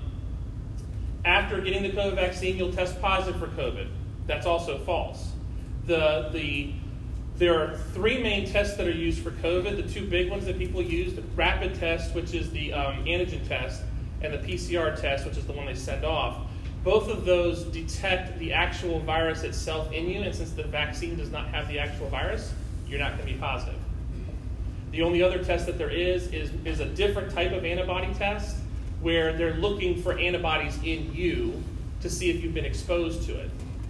after 1.26 1.60
getting 1.62 1.84
the 1.84 1.92
COVID 1.92 2.16
vaccine, 2.16 2.58
you'll 2.58 2.74
test 2.74 3.00
positive 3.02 3.40
for 3.40 3.48
COVID. 3.48 3.88
That's 4.26 4.46
also 4.46 4.80
false. 4.80 5.32
The, 5.86 6.30
the, 6.32 6.74
there 7.36 7.60
are 7.60 7.78
three 7.94 8.22
main 8.22 8.50
tests 8.50 8.78
that 8.78 8.88
are 8.88 8.92
used 8.92 9.22
for 9.22 9.32
COVID. 9.32 9.76
The 9.76 9.94
two 9.94 10.08
big 10.08 10.30
ones 10.30 10.46
that 10.46 10.58
people 10.58 10.82
use 10.82 11.14
the 11.14 11.24
rapid 11.36 11.76
test, 11.76 12.16
which 12.16 12.34
is 12.34 12.50
the 12.52 12.74
um, 12.74 13.06
antigen 13.06 13.46
test, 13.48 13.84
and 14.22 14.34
the 14.34 14.38
PCR 14.38 15.00
test, 15.00 15.26
which 15.26 15.38
is 15.38 15.46
the 15.46 15.54
one 15.54 15.66
they 15.66 15.76
send 15.76 16.06
off. 16.06 16.38
Both 16.84 17.10
of 17.10 17.26
those 17.26 17.64
detect 17.66 18.40
the 18.40 18.54
actual 18.54 19.00
virus 19.00 19.44
itself 19.44 19.92
in 19.92 20.10
you, 20.10 20.22
and 20.22 20.34
since 20.34 20.52
the 20.52 20.64
vaccine 20.64 21.18
does 21.18 21.30
not 21.30 21.48
have 21.50 21.68
the 21.68 21.80
actual 21.80 22.08
virus, 22.08 22.54
you're 22.88 23.00
not 23.00 23.18
going 23.18 23.28
to 23.28 23.34
be 23.34 23.40
positive. 23.40 23.80
The 24.92 25.02
only 25.02 25.22
other 25.22 25.44
test 25.44 25.66
that 25.68 25.78
there 25.78 25.90
is, 25.90 26.28
is 26.34 26.52
is 26.66 26.80
a 26.80 26.86
different 26.86 27.32
type 27.32 27.52
of 27.52 27.64
antibody 27.64 28.14
test 28.14 28.58
where 29.02 29.34
they're 29.34 29.56
looking 29.56 30.02
for 30.02 30.18
antibodies 30.18 30.78
in 30.84 31.14
you 31.14 31.62
to 32.02 32.10
see 32.10 32.30
if 32.30 32.44
you've 32.44 32.54
been 32.54 32.66
exposed 32.66 33.24
to 33.28 33.38
it. 33.38 33.50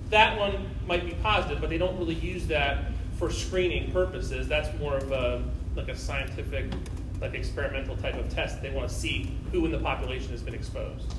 That 0.10 0.38
one 0.38 0.68
might 0.88 1.06
be 1.06 1.14
positive, 1.22 1.62
but 1.62 1.70
they 1.70 1.78
don't 1.78 1.98
really 1.98 2.16
use 2.16 2.48
that 2.48 2.86
for 3.18 3.30
screening 3.30 3.92
purposes. 3.92 4.48
That's 4.48 4.78
more 4.80 4.98
of 4.98 5.12
a 5.12 5.44
like 5.76 5.88
a 5.88 5.96
scientific, 5.96 6.66
like 7.22 7.34
experimental 7.34 7.96
type 7.98 8.16
of 8.16 8.28
test. 8.34 8.62
They 8.62 8.72
want 8.72 8.90
to 8.90 8.94
see 8.94 9.32
who 9.52 9.66
in 9.66 9.72
the 9.72 9.80
population 9.80 10.32
has 10.32 10.42
been 10.42 10.56
exposed. 10.56 11.14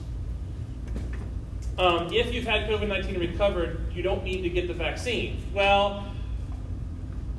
Um, 1.80 2.12
if 2.12 2.34
you've 2.34 2.44
had 2.44 2.68
COVID 2.68 2.88
19 2.88 3.14
and 3.14 3.20
recovered, 3.20 3.80
you 3.94 4.02
don't 4.02 4.22
need 4.22 4.42
to 4.42 4.50
get 4.50 4.68
the 4.68 4.74
vaccine. 4.74 5.42
Well, 5.54 6.12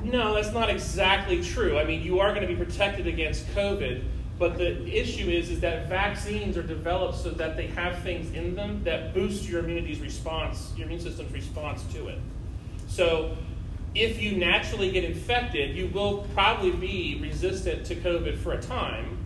no, 0.03 0.33
that's 0.33 0.51
not 0.51 0.67
exactly 0.67 1.43
true. 1.43 1.77
I 1.77 1.83
mean, 1.83 2.01
you 2.01 2.19
are 2.19 2.33
going 2.33 2.41
to 2.41 2.48
be 2.48 2.55
protected 2.55 3.05
against 3.05 3.45
COVID, 3.50 4.03
but 4.39 4.57
the 4.57 4.83
issue 4.91 5.29
is, 5.29 5.51
is 5.51 5.60
that 5.60 5.89
vaccines 5.89 6.57
are 6.57 6.63
developed 6.63 7.19
so 7.19 7.29
that 7.29 7.55
they 7.55 7.67
have 7.67 8.00
things 8.00 8.33
in 8.33 8.55
them 8.55 8.83
that 8.83 9.13
boost 9.13 9.48
your 9.48 9.63
immunity's 9.63 10.00
response, 10.00 10.74
your 10.75 10.88
immune 10.88 11.01
system's 11.01 11.31
response 11.31 11.83
to 11.93 12.07
it. 12.07 12.17
So 12.88 13.38
if 13.93 14.19
you 14.19 14.38
naturally 14.38 14.89
get 14.89 15.03
infected, 15.03 15.77
you 15.77 15.86
will 15.93 16.27
probably 16.33 16.71
be 16.71 17.19
resistant 17.21 17.86
to 17.86 17.95
COVID 17.95 18.39
for 18.39 18.53
a 18.53 18.60
time, 18.60 19.19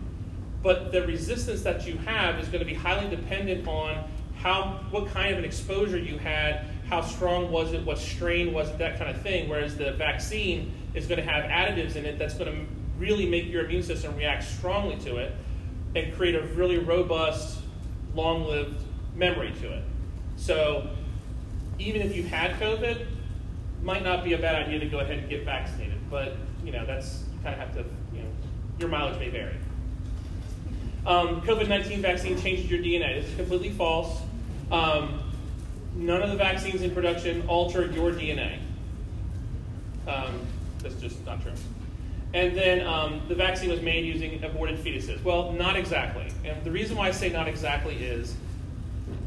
but 0.62 0.92
the 0.92 1.06
resistance 1.06 1.62
that 1.62 1.86
you 1.86 1.96
have 1.96 2.38
is 2.38 2.48
going 2.48 2.60
to 2.60 2.70
be 2.70 2.74
highly 2.74 3.08
dependent 3.08 3.66
on 3.66 4.04
how 4.46 4.78
what 4.90 5.08
kind 5.08 5.32
of 5.32 5.38
an 5.40 5.44
exposure 5.44 5.98
you 5.98 6.18
had, 6.18 6.66
how 6.88 7.00
strong 7.00 7.50
was 7.50 7.72
it, 7.72 7.84
what 7.84 7.98
strain 7.98 8.52
was 8.52 8.68
it, 8.68 8.78
that 8.78 8.96
kind 8.96 9.10
of 9.10 9.20
thing. 9.20 9.48
Whereas 9.48 9.76
the 9.76 9.90
vaccine 9.94 10.72
is 10.94 11.08
going 11.08 11.18
to 11.18 11.28
have 11.28 11.50
additives 11.50 11.96
in 11.96 12.04
it 12.04 12.16
that's 12.16 12.34
going 12.34 12.54
to 12.54 12.72
really 12.96 13.26
make 13.26 13.46
your 13.46 13.64
immune 13.64 13.82
system 13.82 14.16
react 14.16 14.44
strongly 14.44 14.94
to 14.98 15.16
it 15.16 15.32
and 15.96 16.14
create 16.14 16.36
a 16.36 16.42
really 16.42 16.78
robust, 16.78 17.58
long-lived 18.14 18.80
memory 19.16 19.52
to 19.62 19.72
it. 19.72 19.82
So 20.36 20.90
even 21.80 22.00
if 22.00 22.14
you 22.14 22.22
had 22.22 22.52
COVID, 22.60 23.04
might 23.82 24.04
not 24.04 24.22
be 24.22 24.34
a 24.34 24.38
bad 24.38 24.64
idea 24.64 24.78
to 24.78 24.86
go 24.86 25.00
ahead 25.00 25.18
and 25.18 25.28
get 25.28 25.44
vaccinated. 25.44 25.98
But 26.08 26.36
you 26.64 26.70
know 26.70 26.86
that's 26.86 27.24
you 27.32 27.40
kind 27.42 27.60
of 27.60 27.66
have 27.66 27.74
to 27.74 27.84
you 28.14 28.22
know 28.22 28.28
your 28.78 28.88
mileage 28.88 29.18
may 29.18 29.28
vary. 29.28 29.56
Um, 31.04 31.40
COVID 31.42 31.68
19 31.68 32.00
vaccine 32.00 32.40
changes 32.40 32.70
your 32.70 32.78
DNA. 32.78 33.20
This 33.20 33.28
is 33.28 33.36
completely 33.36 33.70
false. 33.70 34.20
Um, 34.70 35.20
none 35.94 36.22
of 36.22 36.30
the 36.30 36.36
vaccines 36.36 36.82
in 36.82 36.90
production 36.90 37.46
alter 37.48 37.86
your 37.86 38.10
DNA. 38.10 38.58
Um, 40.06 40.40
that's 40.82 40.94
just 40.96 41.24
not 41.24 41.42
true. 41.42 41.52
And 42.34 42.56
then 42.56 42.86
um, 42.86 43.22
the 43.28 43.34
vaccine 43.34 43.70
was 43.70 43.80
made 43.80 44.04
using 44.04 44.42
aborted 44.44 44.78
fetuses. 44.78 45.22
Well, 45.22 45.52
not 45.52 45.76
exactly. 45.76 46.28
And 46.44 46.62
the 46.64 46.70
reason 46.70 46.96
why 46.96 47.08
I 47.08 47.10
say 47.10 47.30
not 47.30 47.48
exactly 47.48 47.94
is 47.94 48.36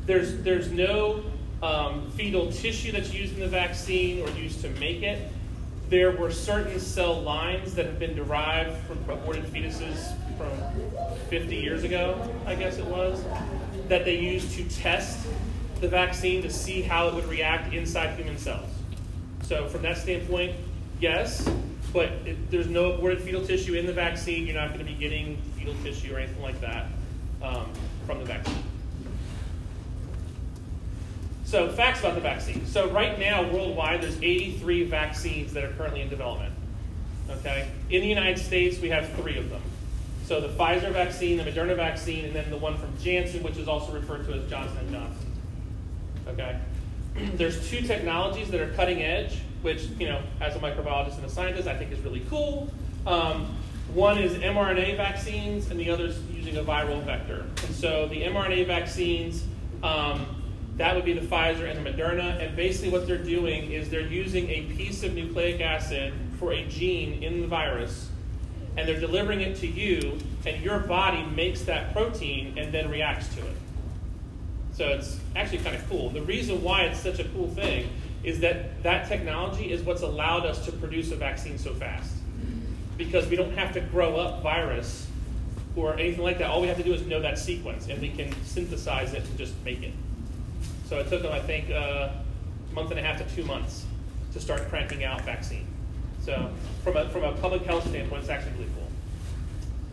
there's, 0.05 0.41
there's 0.43 0.71
no 0.71 1.23
um, 1.63 2.11
fetal 2.11 2.51
tissue 2.51 2.91
that's 2.91 3.13
used 3.13 3.33
in 3.33 3.39
the 3.39 3.47
vaccine 3.47 4.21
or 4.21 4.29
used 4.31 4.61
to 4.61 4.69
make 4.71 5.01
it. 5.01 5.31
There 5.89 6.11
were 6.11 6.31
certain 6.31 6.79
cell 6.79 7.19
lines 7.21 7.73
that 7.75 7.85
have 7.85 7.99
been 7.99 8.15
derived 8.15 8.77
from 8.85 8.97
aborted 9.09 9.45
fetuses 9.45 10.15
from 10.37 10.51
50 11.29 11.55
years 11.55 11.83
ago, 11.83 12.29
I 12.45 12.55
guess 12.55 12.77
it 12.77 12.85
was, 12.85 13.23
that 13.89 14.05
they 14.05 14.17
used 14.17 14.51
to 14.51 14.63
test 14.69 15.27
the 15.81 15.87
vaccine 15.87 16.41
to 16.43 16.49
see 16.49 16.81
how 16.81 17.07
it 17.07 17.15
would 17.15 17.27
react 17.27 17.73
inside 17.73 18.15
human 18.15 18.37
cells. 18.37 18.69
So, 19.43 19.67
from 19.67 19.81
that 19.81 19.97
standpoint, 19.97 20.55
yes, 20.99 21.49
but 21.91 22.09
it, 22.25 22.51
there's 22.51 22.67
no 22.67 22.93
aborted 22.93 23.21
fetal 23.21 23.45
tissue 23.45 23.73
in 23.73 23.85
the 23.85 23.93
vaccine. 23.93 24.45
You're 24.45 24.55
not 24.55 24.67
going 24.67 24.79
to 24.79 24.85
be 24.85 24.93
getting 24.93 25.37
fetal 25.57 25.73
tissue 25.83 26.15
or 26.15 26.19
anything 26.19 26.41
like 26.41 26.61
that 26.61 26.85
um, 27.41 27.71
from 28.05 28.19
the 28.19 28.25
vaccine. 28.25 28.63
So, 31.45 31.71
facts 31.71 32.01
about 32.01 32.13
the 32.13 32.21
vaccine. 32.21 32.65
So, 32.67 32.89
right 32.91 33.17
now, 33.17 33.41
worldwide, 33.51 34.03
there's 34.03 34.17
83 34.17 34.83
vaccines 34.83 35.51
that 35.53 35.63
are 35.63 35.71
currently 35.73 36.01
in 36.01 36.09
development. 36.09 36.53
Okay? 37.29 37.69
In 37.89 38.01
the 38.01 38.07
United 38.07 38.37
States, 38.37 38.79
we 38.79 38.89
have 38.89 39.09
three 39.13 39.37
of 39.37 39.49
them. 39.49 39.61
So 40.29 40.39
the 40.39 40.47
Pfizer 40.47 40.91
vaccine, 40.91 41.37
the 41.37 41.43
Moderna 41.43 41.75
vaccine, 41.75 42.23
and 42.23 42.35
then 42.35 42.51
the 42.51 42.57
one 42.57 42.77
from 42.77 42.95
Janssen, 42.99 43.41
which 43.41 43.57
is 43.57 43.67
also 43.67 43.91
referred 43.91 44.27
to 44.27 44.33
as 44.33 44.47
Johnson 44.47 44.77
& 44.89 44.91
Johnson. 44.91 45.31
Okay? 46.27 46.59
There's 47.33 47.67
two 47.67 47.81
technologies 47.81 48.51
that 48.51 48.61
are 48.61 48.71
cutting 48.73 49.01
edge, 49.01 49.39
which, 49.63 49.85
you 49.97 50.07
know, 50.07 50.21
as 50.39 50.55
a 50.55 50.59
microbiologist 50.59 51.15
and 51.15 51.25
a 51.25 51.29
scientist, 51.29 51.67
I 51.67 51.75
think 51.75 51.91
is 51.91 51.99
really 52.01 52.23
cool. 52.29 52.71
Um, 53.07 53.57
one 53.95 54.19
is 54.19 54.33
mRNA 54.33 54.97
vaccines, 54.97 55.71
and 55.71 55.79
the 55.79 55.89
other 55.89 56.05
is 56.05 56.21
using 56.25 56.57
a 56.57 56.63
viral 56.63 57.03
vector. 57.03 57.47
And 57.65 57.73
so 57.73 58.07
the 58.07 58.21
mRNA 58.21 58.67
vaccines, 58.67 59.45
um, 59.81 60.43
that 60.77 60.95
would 60.95 61.05
be 61.05 61.13
the 61.13 61.25
Pfizer 61.25 61.67
and 61.67 61.83
the 61.83 61.89
Moderna. 61.89 62.39
And 62.39 62.55
basically, 62.55 62.91
what 62.91 63.07
they're 63.07 63.17
doing 63.17 63.71
is 63.71 63.89
they're 63.89 64.01
using 64.01 64.47
a 64.51 64.61
piece 64.75 65.01
of 65.01 65.15
nucleic 65.15 65.59
acid 65.59 66.13
for 66.37 66.53
a 66.53 66.67
gene 66.67 67.23
in 67.23 67.41
the 67.41 67.47
virus 67.47 68.09
and 68.79 68.87
they're 68.87 68.99
delivering 68.99 69.41
it 69.41 69.57
to 69.57 69.67
you, 69.67 70.17
and 70.45 70.63
your 70.63 70.79
body 70.79 71.21
makes 71.35 71.63
that 71.63 71.91
protein 71.91 72.57
and 72.57 72.73
then 72.73 72.89
reacts 72.89 73.27
to 73.35 73.41
it. 73.41 73.55
So 74.71 74.87
it's 74.87 75.19
actually 75.35 75.57
kind 75.57 75.75
of 75.75 75.87
cool. 75.89 76.09
The 76.11 76.21
reason 76.21 76.63
why 76.63 76.83
it's 76.83 77.01
such 77.01 77.19
a 77.19 77.25
cool 77.25 77.49
thing 77.49 77.89
is 78.23 78.39
that 78.39 78.81
that 78.83 79.09
technology 79.09 79.73
is 79.73 79.81
what's 79.81 80.01
allowed 80.01 80.45
us 80.45 80.63
to 80.65 80.71
produce 80.71 81.11
a 81.11 81.17
vaccine 81.17 81.57
so 81.57 81.73
fast. 81.73 82.13
Because 82.97 83.27
we 83.27 83.35
don't 83.35 83.53
have 83.57 83.73
to 83.73 83.81
grow 83.81 84.15
up 84.15 84.41
virus 84.43 85.07
or 85.75 85.95
anything 85.95 86.23
like 86.23 86.37
that. 86.37 86.49
All 86.49 86.61
we 86.61 86.67
have 86.67 86.77
to 86.77 86.83
do 86.83 86.93
is 86.93 87.05
know 87.05 87.19
that 87.21 87.37
sequence, 87.37 87.89
and 87.89 88.01
we 88.01 88.09
can 88.09 88.33
synthesize 88.45 89.13
it 89.13 89.25
and 89.25 89.37
just 89.37 89.53
make 89.65 89.83
it. 89.83 89.93
So 90.85 90.99
it 90.99 91.09
took 91.09 91.21
them, 91.21 91.33
I 91.33 91.41
think, 91.41 91.69
a 91.69 92.23
month 92.71 92.91
and 92.91 92.99
a 92.99 93.03
half 93.03 93.17
to 93.17 93.35
two 93.35 93.43
months 93.43 93.85
to 94.31 94.39
start 94.39 94.69
cranking 94.69 95.03
out 95.03 95.25
vaccine. 95.25 95.67
So 96.29 96.47
from 96.83 96.95
a, 96.95 97.09
from 97.09 97.23
a 97.23 97.31
public 97.37 97.63
health 97.63 97.87
standpoint, 97.87 98.21
it's 98.21 98.29
actually 98.29 98.51
really 98.51 98.69
cool. 98.75 98.87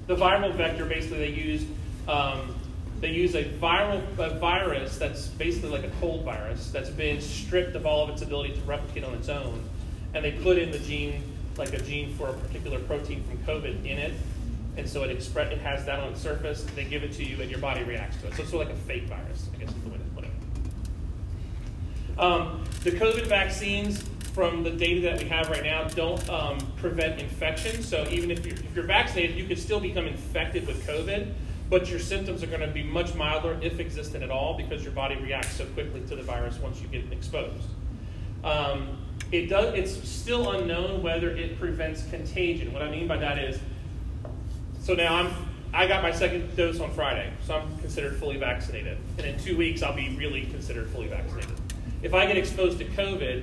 The 0.07 0.23
viral 0.23 0.55
vector, 0.55 0.85
basically, 0.85 1.19
they 1.19 1.31
use 1.31 1.65
um, 2.07 2.55
they 3.01 3.11
use 3.11 3.35
a 3.35 3.45
viral 3.45 4.03
a 4.19 4.39
virus 4.39 4.99
that's 4.99 5.29
basically 5.29 5.71
like 5.71 5.85
a 5.85 5.91
cold 5.99 6.25
virus 6.25 6.71
that's 6.71 6.91
been 6.91 7.23
stripped 7.23 7.75
of 7.75 7.87
all 7.87 8.05
of 8.05 8.11
its 8.11 8.21
ability 8.21 8.53
to 8.53 8.61
replicate 8.61 9.03
on 9.03 9.15
its 9.15 9.31
own, 9.31 9.65
and 10.13 10.23
they 10.23 10.33
put 10.33 10.59
in 10.59 10.71
the 10.71 10.79
gene 10.81 11.23
like 11.57 11.73
a 11.73 11.81
gene 11.81 12.15
for 12.17 12.29
a 12.29 12.35
particular 12.35 12.81
protein 12.81 13.25
from 13.25 13.39
COVID 13.39 13.87
in 13.87 13.97
it, 13.97 14.13
and 14.77 14.87
so 14.87 15.05
it 15.05 15.11
express 15.11 15.51
it 15.51 15.59
has 15.61 15.87
that 15.87 16.01
on 16.01 16.13
its 16.13 16.21
surface. 16.21 16.65
They 16.75 16.85
give 16.85 17.03
it 17.03 17.13
to 17.15 17.25
you, 17.25 17.41
and 17.41 17.51
your 17.51 17.61
body 17.61 17.83
reacts 17.83 18.19
to 18.19 18.27
it. 18.27 18.35
So 18.35 18.43
it's 18.43 18.51
sort 18.51 18.67
of 18.67 18.69
like 18.69 18.77
a 18.77 18.81
fake 18.81 19.05
virus, 19.05 19.49
I 19.55 19.57
guess 19.57 19.71
is 19.71 19.83
the 19.83 19.89
way 19.89 19.97
to 19.97 20.03
put 20.15 20.25
it. 20.25 20.31
Um, 22.19 22.63
the 22.85 22.91
COVID 22.91 23.25
vaccines 23.25 24.05
from 24.37 24.63
the 24.63 24.71
data 24.71 25.01
that 25.01 25.19
we 25.19 25.27
have 25.27 25.49
right 25.49 25.65
now, 25.65 25.89
don't 25.89 26.29
um, 26.29 26.59
prevent 26.77 27.19
infection. 27.19 27.83
So 27.83 28.07
even 28.11 28.31
if 28.31 28.45
you're, 28.45 28.55
if 28.55 28.75
you're 28.75 28.85
vaccinated, 28.85 29.35
you 29.35 29.47
could 29.47 29.59
still 29.59 29.81
become 29.81 30.07
infected 30.07 30.67
with 30.67 30.87
COVID. 30.87 31.33
but 31.69 31.91
your 31.91 31.99
symptoms 31.99 32.43
are 32.43 32.47
going 32.47 32.61
to 32.61 32.69
be 32.69 32.83
much 32.83 33.15
milder, 33.15 33.59
if 33.61 33.81
existent 33.81 34.23
at 34.23 34.31
all, 34.31 34.57
because 34.57 34.83
your 34.83 34.93
body 34.93 35.17
reacts 35.17 35.57
so 35.57 35.65
quickly 35.67 36.01
to 36.03 36.15
the 36.15 36.23
virus 36.23 36.59
once 36.59 36.81
you 36.81 36.89
get 36.89 37.11
exposed. 37.13 37.67
Um, 38.45 38.99
it 39.33 39.47
does, 39.47 39.75
it's 39.75 40.09
still 40.09 40.53
unknown 40.53 41.03
whether 41.03 41.31
it 41.31 41.59
prevents 41.59 42.07
contagion. 42.09 42.73
What 42.73 42.83
I 42.83 42.91
mean 42.91 43.09
by 43.09 43.17
that 43.17 43.39
is, 43.39 43.59
so 44.81 44.95
now 44.95 45.17
I'm, 45.17 45.35
I 45.75 45.89
got 45.89 46.03
my 46.03 46.13
second 46.13 46.55
dose 46.57 46.79
on 46.79 46.93
Friday, 46.93 47.33
so 47.45 47.57
I'm 47.57 47.79
considered 47.79 48.17
fully 48.17 48.37
vaccinated. 48.37 48.99
And 49.19 49.27
in 49.27 49.39
two 49.39 49.57
weeks, 49.57 49.83
I'll 49.83 49.97
be 49.97 50.15
really 50.17 50.47
considered 50.47 50.89
fully 50.91 51.09
vaccinated. 51.09 51.57
If 52.03 52.15
I 52.15 52.27
get 52.27 52.37
exposed 52.37 52.79
to 52.79 52.85
COVID, 52.85 53.43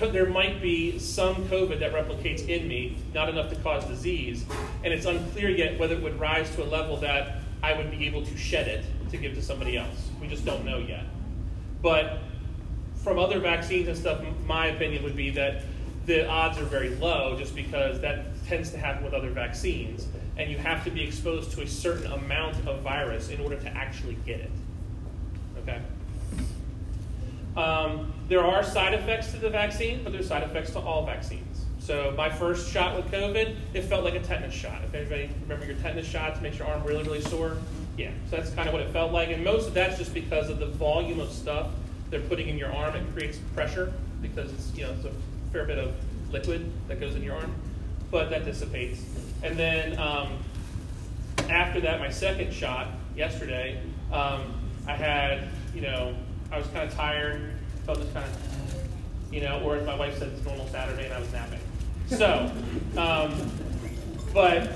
there 0.00 0.26
might 0.26 0.60
be 0.60 0.98
some 0.98 1.36
COVID 1.48 1.80
that 1.80 1.92
replicates 1.92 2.48
in 2.48 2.68
me, 2.68 2.96
not 3.14 3.28
enough 3.28 3.50
to 3.50 3.56
cause 3.56 3.84
disease, 3.86 4.44
and 4.82 4.92
it's 4.92 5.06
unclear 5.06 5.48
yet 5.48 5.78
whether 5.78 5.94
it 5.94 6.02
would 6.02 6.18
rise 6.18 6.54
to 6.56 6.62
a 6.62 6.66
level 6.66 6.96
that 6.98 7.40
I 7.62 7.74
would 7.74 7.90
be 7.90 8.06
able 8.06 8.24
to 8.24 8.36
shed 8.36 8.68
it 8.68 8.84
to 9.10 9.16
give 9.16 9.34
to 9.34 9.42
somebody 9.42 9.76
else. 9.76 10.10
We 10.20 10.26
just 10.26 10.44
don't 10.44 10.64
know 10.64 10.78
yet. 10.78 11.04
But 11.82 12.18
from 13.02 13.18
other 13.18 13.38
vaccines 13.38 13.88
and 13.88 13.96
stuff, 13.96 14.24
my 14.46 14.68
opinion 14.68 15.02
would 15.04 15.16
be 15.16 15.30
that 15.30 15.62
the 16.06 16.26
odds 16.28 16.58
are 16.58 16.64
very 16.64 16.90
low 16.96 17.36
just 17.38 17.54
because 17.54 18.00
that 18.00 18.24
tends 18.46 18.70
to 18.70 18.78
happen 18.78 19.04
with 19.04 19.14
other 19.14 19.30
vaccines. 19.30 20.06
And 20.36 20.50
you 20.50 20.56
have 20.58 20.82
to 20.84 20.90
be 20.90 21.02
exposed 21.02 21.52
to 21.52 21.62
a 21.62 21.66
certain 21.66 22.10
amount 22.12 22.66
of 22.66 22.80
virus 22.80 23.28
in 23.28 23.40
order 23.40 23.56
to 23.56 23.68
actually 23.68 24.16
get 24.26 24.40
it. 24.40 24.50
Okay? 25.58 25.80
Um, 27.56 28.12
there 28.28 28.44
are 28.44 28.62
side 28.62 28.94
effects 28.94 29.32
to 29.32 29.38
the 29.38 29.50
vaccine, 29.50 30.02
but 30.02 30.12
there's 30.12 30.28
side 30.28 30.42
effects 30.42 30.70
to 30.72 30.78
all 30.78 31.04
vaccines. 31.04 31.64
So 31.78 32.14
my 32.16 32.30
first 32.30 32.72
shot 32.72 32.96
with 32.96 33.10
COVID, 33.12 33.56
it 33.74 33.82
felt 33.82 34.04
like 34.04 34.14
a 34.14 34.20
tetanus 34.20 34.54
shot. 34.54 34.82
If 34.84 34.94
anybody 34.94 35.28
remember 35.42 35.66
your 35.66 35.74
tetanus 35.76 36.06
shots, 36.06 36.40
makes 36.40 36.58
your 36.58 36.66
arm 36.66 36.82
really, 36.82 37.02
really 37.02 37.20
sore. 37.20 37.58
Yeah, 37.98 38.10
so 38.30 38.36
that's 38.36 38.50
kind 38.50 38.68
of 38.68 38.72
what 38.72 38.82
it 38.82 38.90
felt 38.90 39.12
like. 39.12 39.28
And 39.28 39.44
most 39.44 39.68
of 39.68 39.74
that's 39.74 39.98
just 39.98 40.14
because 40.14 40.48
of 40.48 40.58
the 40.58 40.66
volume 40.66 41.20
of 41.20 41.30
stuff 41.30 41.68
they're 42.10 42.20
putting 42.20 42.48
in 42.48 42.56
your 42.56 42.72
arm, 42.72 42.94
it 42.96 43.04
creates 43.12 43.38
pressure 43.54 43.92
because 44.22 44.50
it's 44.52 44.74
you 44.76 44.84
know 44.84 44.92
it's 44.92 45.04
a 45.04 45.12
fair 45.52 45.66
bit 45.66 45.78
of 45.78 45.94
liquid 46.32 46.70
that 46.88 47.00
goes 47.00 47.14
in 47.14 47.22
your 47.22 47.36
arm, 47.36 47.54
but 48.10 48.30
that 48.30 48.44
dissipates. 48.44 49.04
And 49.42 49.58
then 49.58 49.98
um, 49.98 50.38
after 51.50 51.80
that, 51.82 52.00
my 52.00 52.10
second 52.10 52.52
shot 52.52 52.88
yesterday, 53.14 53.80
um, 54.10 54.54
I 54.88 54.94
had 54.94 55.48
you 55.74 55.82
know 55.82 56.14
I 56.50 56.58
was 56.58 56.66
kind 56.68 56.88
of 56.88 56.94
tired, 56.94 57.53
felt 57.84 57.98
just 57.98 58.12
kind 58.12 58.26
of 58.26 58.54
you 59.32 59.40
know, 59.40 59.60
or 59.64 59.76
as 59.76 59.84
my 59.84 59.96
wife 59.96 60.18
said, 60.18 60.28
it's 60.28 60.44
normal 60.44 60.66
Saturday 60.68 61.06
and 61.06 61.14
I 61.14 61.18
was 61.18 61.32
napping. 61.32 61.58
So, 62.06 62.52
um, 62.96 63.50
but 64.32 64.70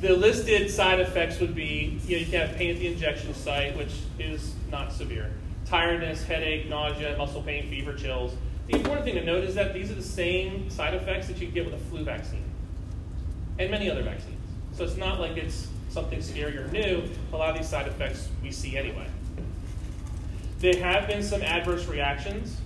the 0.00 0.14
listed 0.14 0.70
side 0.70 1.00
effects 1.00 1.40
would 1.40 1.54
be 1.54 1.98
you 2.06 2.16
know 2.16 2.20
you 2.20 2.26
can 2.26 2.46
have 2.46 2.56
pain 2.56 2.70
at 2.70 2.78
the 2.78 2.88
injection 2.88 3.32
site, 3.34 3.76
which 3.76 3.92
is 4.18 4.54
not 4.70 4.92
severe 4.92 5.30
tiredness, 5.66 6.24
headache, 6.24 6.68
nausea, 6.68 7.16
muscle 7.18 7.42
pain, 7.42 7.68
fever, 7.68 7.92
chills. 7.92 8.32
The 8.68 8.76
important 8.76 9.04
thing 9.04 9.14
to 9.16 9.24
note 9.24 9.44
is 9.44 9.54
that 9.56 9.74
these 9.74 9.90
are 9.90 9.94
the 9.94 10.02
same 10.02 10.70
side 10.70 10.94
effects 10.94 11.28
that 11.28 11.38
you 11.38 11.48
get 11.48 11.64
with 11.64 11.74
a 11.74 11.84
flu 11.86 12.04
vaccine 12.04 12.44
and 13.58 13.70
many 13.70 13.90
other 13.90 14.02
vaccines. 14.02 14.34
So 14.72 14.84
it's 14.84 14.96
not 14.96 15.20
like 15.20 15.36
it's 15.36 15.68
something 15.88 16.22
scary 16.22 16.56
or 16.56 16.68
new. 16.68 17.02
A 17.32 17.36
lot 17.36 17.50
of 17.50 17.56
these 17.56 17.68
side 17.68 17.88
effects 17.88 18.28
we 18.42 18.50
see 18.50 18.76
anyway. 18.76 19.06
There 20.58 20.82
have 20.82 21.06
been 21.06 21.22
some 21.22 21.42
adverse 21.42 21.86
reactions. 21.86 22.56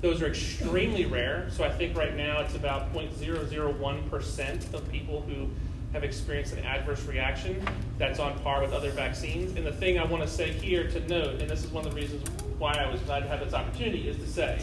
Those 0.00 0.22
are 0.22 0.26
extremely 0.26 1.04
rare. 1.04 1.48
So 1.50 1.64
I 1.64 1.70
think 1.70 1.96
right 1.96 2.16
now 2.16 2.40
it's 2.40 2.54
about 2.54 2.94
0.001% 2.94 4.74
of 4.74 4.90
people 4.90 5.20
who 5.22 5.48
have 5.92 6.04
experienced 6.04 6.54
an 6.54 6.64
adverse 6.64 7.04
reaction 7.04 7.66
that's 7.98 8.18
on 8.18 8.38
par 8.38 8.62
with 8.62 8.72
other 8.72 8.90
vaccines. 8.90 9.56
And 9.56 9.66
the 9.66 9.72
thing 9.72 9.98
I 9.98 10.04
want 10.04 10.22
to 10.22 10.28
say 10.28 10.52
here 10.52 10.88
to 10.88 11.08
note, 11.08 11.40
and 11.40 11.50
this 11.50 11.64
is 11.64 11.70
one 11.70 11.84
of 11.84 11.94
the 11.94 12.00
reasons 12.00 12.26
why 12.58 12.72
I 12.74 12.90
was 12.90 13.00
glad 13.02 13.20
to 13.20 13.28
have 13.28 13.40
this 13.40 13.52
opportunity, 13.52 14.08
is 14.08 14.16
to 14.16 14.26
say 14.26 14.62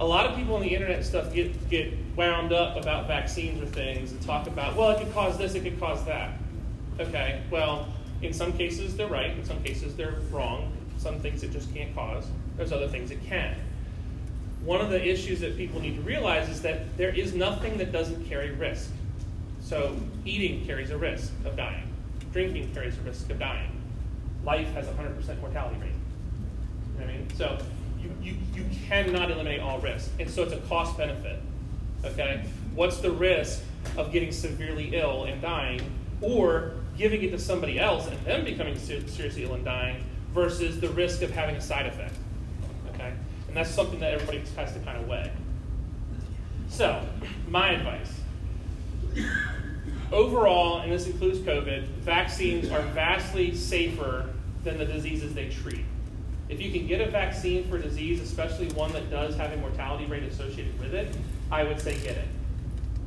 a 0.00 0.04
lot 0.04 0.26
of 0.26 0.36
people 0.36 0.56
on 0.56 0.60
the 0.60 0.74
internet 0.74 1.04
stuff 1.04 1.32
get, 1.32 1.70
get 1.70 1.94
wound 2.16 2.52
up 2.52 2.76
about 2.76 3.06
vaccines 3.06 3.62
or 3.62 3.66
things 3.66 4.10
and 4.10 4.20
talk 4.22 4.46
about, 4.46 4.76
well, 4.76 4.90
it 4.90 4.98
could 4.98 5.14
cause 5.14 5.38
this, 5.38 5.54
it 5.54 5.62
could 5.62 5.78
cause 5.78 6.04
that. 6.04 6.32
Okay, 6.98 7.40
well, 7.50 7.88
in 8.20 8.32
some 8.32 8.52
cases 8.52 8.96
they're 8.96 9.08
right, 9.08 9.30
in 9.30 9.44
some 9.44 9.62
cases 9.62 9.94
they're 9.94 10.16
wrong. 10.30 10.72
Some 11.04 11.20
things 11.20 11.42
it 11.42 11.52
just 11.52 11.72
can't 11.74 11.94
cause, 11.94 12.24
there's 12.56 12.72
other 12.72 12.88
things 12.88 13.10
it 13.10 13.22
can. 13.26 13.54
One 14.64 14.80
of 14.80 14.88
the 14.88 15.06
issues 15.06 15.38
that 15.40 15.54
people 15.54 15.78
need 15.78 15.96
to 15.96 16.00
realize 16.00 16.48
is 16.48 16.62
that 16.62 16.96
there 16.96 17.10
is 17.10 17.34
nothing 17.34 17.76
that 17.76 17.92
doesn't 17.92 18.24
carry 18.26 18.52
risk. 18.52 18.88
So 19.60 19.94
eating 20.24 20.64
carries 20.64 20.88
a 20.88 20.96
risk 20.96 21.30
of 21.44 21.58
dying. 21.58 21.92
Drinking 22.32 22.72
carries 22.72 22.96
a 22.96 23.02
risk 23.02 23.28
of 23.28 23.38
dying. 23.38 23.70
Life 24.46 24.72
has 24.72 24.88
a 24.88 24.92
100% 24.92 25.40
mortality 25.42 25.78
rate. 25.78 25.90
You 26.94 27.00
know 27.00 27.12
I 27.12 27.16
mean? 27.18 27.28
So 27.36 27.58
you, 28.00 28.10
you, 28.22 28.36
you 28.54 28.64
cannot 28.88 29.30
eliminate 29.30 29.60
all 29.60 29.80
risk. 29.80 30.10
And 30.18 30.30
so 30.30 30.42
it's 30.44 30.54
a 30.54 30.60
cost 30.60 30.96
benefit. 30.96 31.38
Okay? 32.02 32.46
What's 32.74 32.96
the 32.96 33.10
risk 33.10 33.62
of 33.98 34.10
getting 34.10 34.32
severely 34.32 34.96
ill 34.96 35.24
and 35.24 35.42
dying 35.42 35.82
or 36.22 36.72
giving 36.96 37.22
it 37.22 37.30
to 37.32 37.38
somebody 37.38 37.78
else 37.78 38.06
and 38.06 38.18
them 38.24 38.42
becoming 38.42 38.78
seriously 38.78 39.44
ill 39.44 39.52
and 39.52 39.66
dying 39.66 40.02
versus 40.34 40.80
the 40.80 40.88
risk 40.90 41.22
of 41.22 41.30
having 41.30 41.56
a 41.56 41.60
side 41.60 41.86
effect? 41.86 42.14
Okay? 42.94 43.12
And 43.48 43.56
that's 43.56 43.70
something 43.70 44.00
that 44.00 44.12
everybody 44.12 44.42
has 44.56 44.72
to 44.72 44.80
kind 44.80 44.98
of 44.98 45.08
weigh. 45.08 45.32
So, 46.68 47.06
my 47.48 47.70
advice 47.70 48.12
Overall, 50.12 50.80
and 50.80 50.92
this 50.92 51.06
includes 51.06 51.38
COVID, 51.40 51.86
vaccines 51.86 52.70
are 52.70 52.82
vastly 52.92 53.54
safer 53.54 54.30
than 54.62 54.78
the 54.78 54.84
diseases 54.84 55.34
they 55.34 55.48
treat. 55.48 55.84
If 56.48 56.60
you 56.60 56.70
can 56.70 56.86
get 56.86 57.00
a 57.00 57.10
vaccine 57.10 57.68
for 57.68 57.76
a 57.76 57.82
disease, 57.82 58.20
especially 58.20 58.68
one 58.72 58.92
that 58.92 59.10
does 59.10 59.34
have 59.36 59.52
a 59.52 59.56
mortality 59.56 60.04
rate 60.06 60.22
associated 60.24 60.78
with 60.78 60.94
it, 60.94 61.16
I 61.50 61.64
would 61.64 61.80
say 61.80 61.94
get 61.94 62.16
it. 62.16 62.28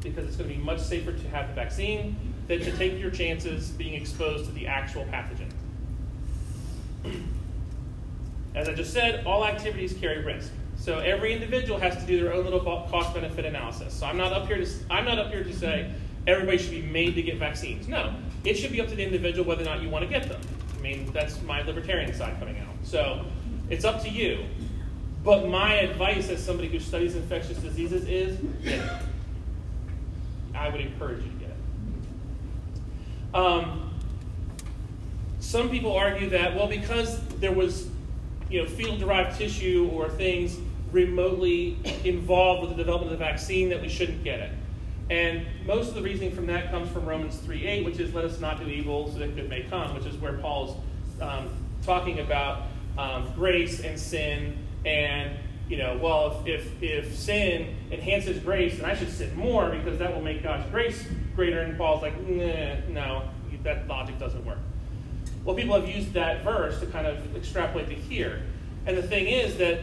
Because 0.01 0.27
it's 0.27 0.35
going 0.35 0.49
to 0.49 0.55
be 0.55 0.61
much 0.61 0.79
safer 0.79 1.13
to 1.13 1.29
have 1.29 1.49
the 1.49 1.53
vaccine 1.53 2.15
than 2.47 2.59
to 2.59 2.71
take 2.77 2.99
your 2.99 3.11
chances 3.11 3.69
being 3.69 3.93
exposed 3.93 4.45
to 4.45 4.51
the 4.51 4.67
actual 4.67 5.05
pathogen. 5.05 5.46
As 8.57 8.67
I 8.67 8.73
just 8.73 8.91
said, 8.91 9.23
all 9.27 9.45
activities 9.45 9.93
carry 9.93 10.23
risk. 10.23 10.51
So 10.77 10.97
every 10.97 11.31
individual 11.31 11.79
has 11.79 11.95
to 11.97 12.05
do 12.07 12.19
their 12.23 12.33
own 12.33 12.43
little 12.43 12.59
cost 12.59 13.13
benefit 13.13 13.45
analysis. 13.45 13.93
So 13.93 14.07
I'm 14.07 14.17
not 14.17 14.33
up 14.33 14.47
here 14.47 14.57
to 14.57 14.67
I'm 14.89 15.05
not 15.05 15.19
up 15.19 15.31
here 15.31 15.43
to 15.43 15.53
say 15.53 15.91
everybody 16.25 16.57
should 16.57 16.71
be 16.71 16.81
made 16.81 17.13
to 17.15 17.21
get 17.21 17.37
vaccines. 17.37 17.87
No, 17.87 18.15
it 18.43 18.55
should 18.55 18.71
be 18.71 18.81
up 18.81 18.87
to 18.87 18.95
the 18.95 19.03
individual 19.03 19.47
whether 19.47 19.61
or 19.61 19.65
not 19.65 19.83
you 19.83 19.89
want 19.89 20.05
to 20.05 20.09
get 20.09 20.27
them. 20.27 20.41
I 20.75 20.81
mean, 20.81 21.11
that's 21.13 21.39
my 21.43 21.61
libertarian 21.61 22.11
side 22.15 22.39
coming 22.39 22.57
out. 22.57 22.73
So 22.81 23.25
it's 23.69 23.85
up 23.85 24.01
to 24.03 24.09
you. 24.09 24.43
But 25.23 25.47
my 25.47 25.75
advice 25.75 26.29
as 26.29 26.43
somebody 26.43 26.69
who 26.69 26.79
studies 26.79 27.15
infectious 27.15 27.59
diseases 27.59 28.07
is 28.07 28.39
it. 28.63 28.81
I 30.55 30.69
would 30.69 30.81
encourage 30.81 31.23
you 31.23 31.29
to 31.29 31.37
get 31.37 31.49
it. 31.49 33.35
Um, 33.35 33.93
some 35.39 35.69
people 35.69 35.95
argue 35.95 36.29
that, 36.31 36.55
well, 36.55 36.67
because 36.67 37.19
there 37.39 37.51
was 37.51 37.87
you 38.49 38.61
know, 38.61 38.69
fetal 38.69 38.97
derived 38.97 39.37
tissue 39.37 39.89
or 39.93 40.09
things 40.09 40.57
remotely 40.91 41.77
involved 42.03 42.61
with 42.61 42.71
the 42.71 42.77
development 42.77 43.11
of 43.11 43.19
the 43.19 43.25
vaccine, 43.25 43.69
that 43.69 43.81
we 43.81 43.89
shouldn't 43.89 44.23
get 44.23 44.39
it. 44.39 44.51
And 45.09 45.45
most 45.65 45.89
of 45.89 45.95
the 45.95 46.01
reasoning 46.01 46.33
from 46.33 46.47
that 46.47 46.69
comes 46.69 46.89
from 46.91 47.05
Romans 47.05 47.37
3.8, 47.37 47.85
which 47.85 47.99
is 47.99 48.13
let 48.13 48.25
us 48.25 48.39
not 48.39 48.59
do 48.59 48.67
evil 48.67 49.11
so 49.11 49.19
that 49.19 49.35
good 49.35 49.49
may 49.49 49.63
come, 49.63 49.93
which 49.95 50.05
is 50.05 50.15
where 50.17 50.33
Paul's 50.33 50.77
um, 51.21 51.49
talking 51.81 52.19
about 52.19 52.63
um, 52.97 53.31
grace 53.35 53.81
and 53.81 53.97
sin 53.99 54.57
and 54.85 55.37
you 55.69 55.77
know, 55.77 55.99
well, 56.01 56.41
if, 56.45 56.81
if, 56.81 56.83
if 56.83 57.15
sin 57.15 57.75
enhances 57.91 58.39
grace, 58.39 58.77
then 58.77 58.85
I 58.85 58.95
should 58.95 59.11
sin 59.11 59.35
more 59.35 59.69
because 59.69 59.99
that 59.99 60.13
will 60.13 60.21
make 60.21 60.41
God's 60.41 60.69
grace 60.71 61.05
greater. 61.35 61.61
And 61.61 61.77
Paul's 61.77 62.01
like, 62.01 62.17
nah, 62.21 62.75
no, 62.87 63.29
that 63.63 63.87
logic 63.87 64.17
doesn't 64.17 64.45
work. 64.45 64.59
Well, 65.47 65.55
people 65.55 65.79
have 65.79 65.87
used 65.87 66.11
that 66.11 66.43
verse 66.43 66.77
to 66.81 66.87
kind 66.87 67.07
of 67.07 67.33
extrapolate 67.33 67.87
to 67.87 67.95
here. 67.95 68.41
And 68.85 68.97
the 68.97 69.01
thing 69.01 69.27
is 69.27 69.57
that 69.59 69.79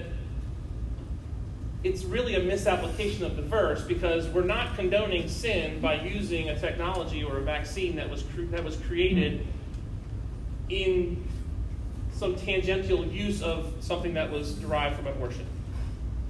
it's 1.82 2.04
really 2.04 2.34
a 2.34 2.40
misapplication 2.40 3.24
of 3.24 3.36
the 3.36 3.40
verse 3.40 3.80
because 3.80 4.28
we're 4.28 4.44
not 4.44 4.76
condoning 4.76 5.26
sin 5.26 5.80
by 5.80 5.94
using 6.02 6.50
a 6.50 6.60
technology 6.60 7.24
or 7.24 7.38
a 7.38 7.40
vaccine 7.40 7.96
that 7.96 8.10
was 8.10 8.24
cre- 8.24 8.42
that 8.50 8.62
was 8.62 8.76
created 8.76 9.46
in 10.68 11.26
some 12.12 12.36
tangential 12.36 13.06
use 13.06 13.42
of 13.42 13.72
something 13.80 14.12
that 14.12 14.30
was 14.30 14.56
derived 14.56 14.96
from 14.96 15.06
abortion. 15.06 15.46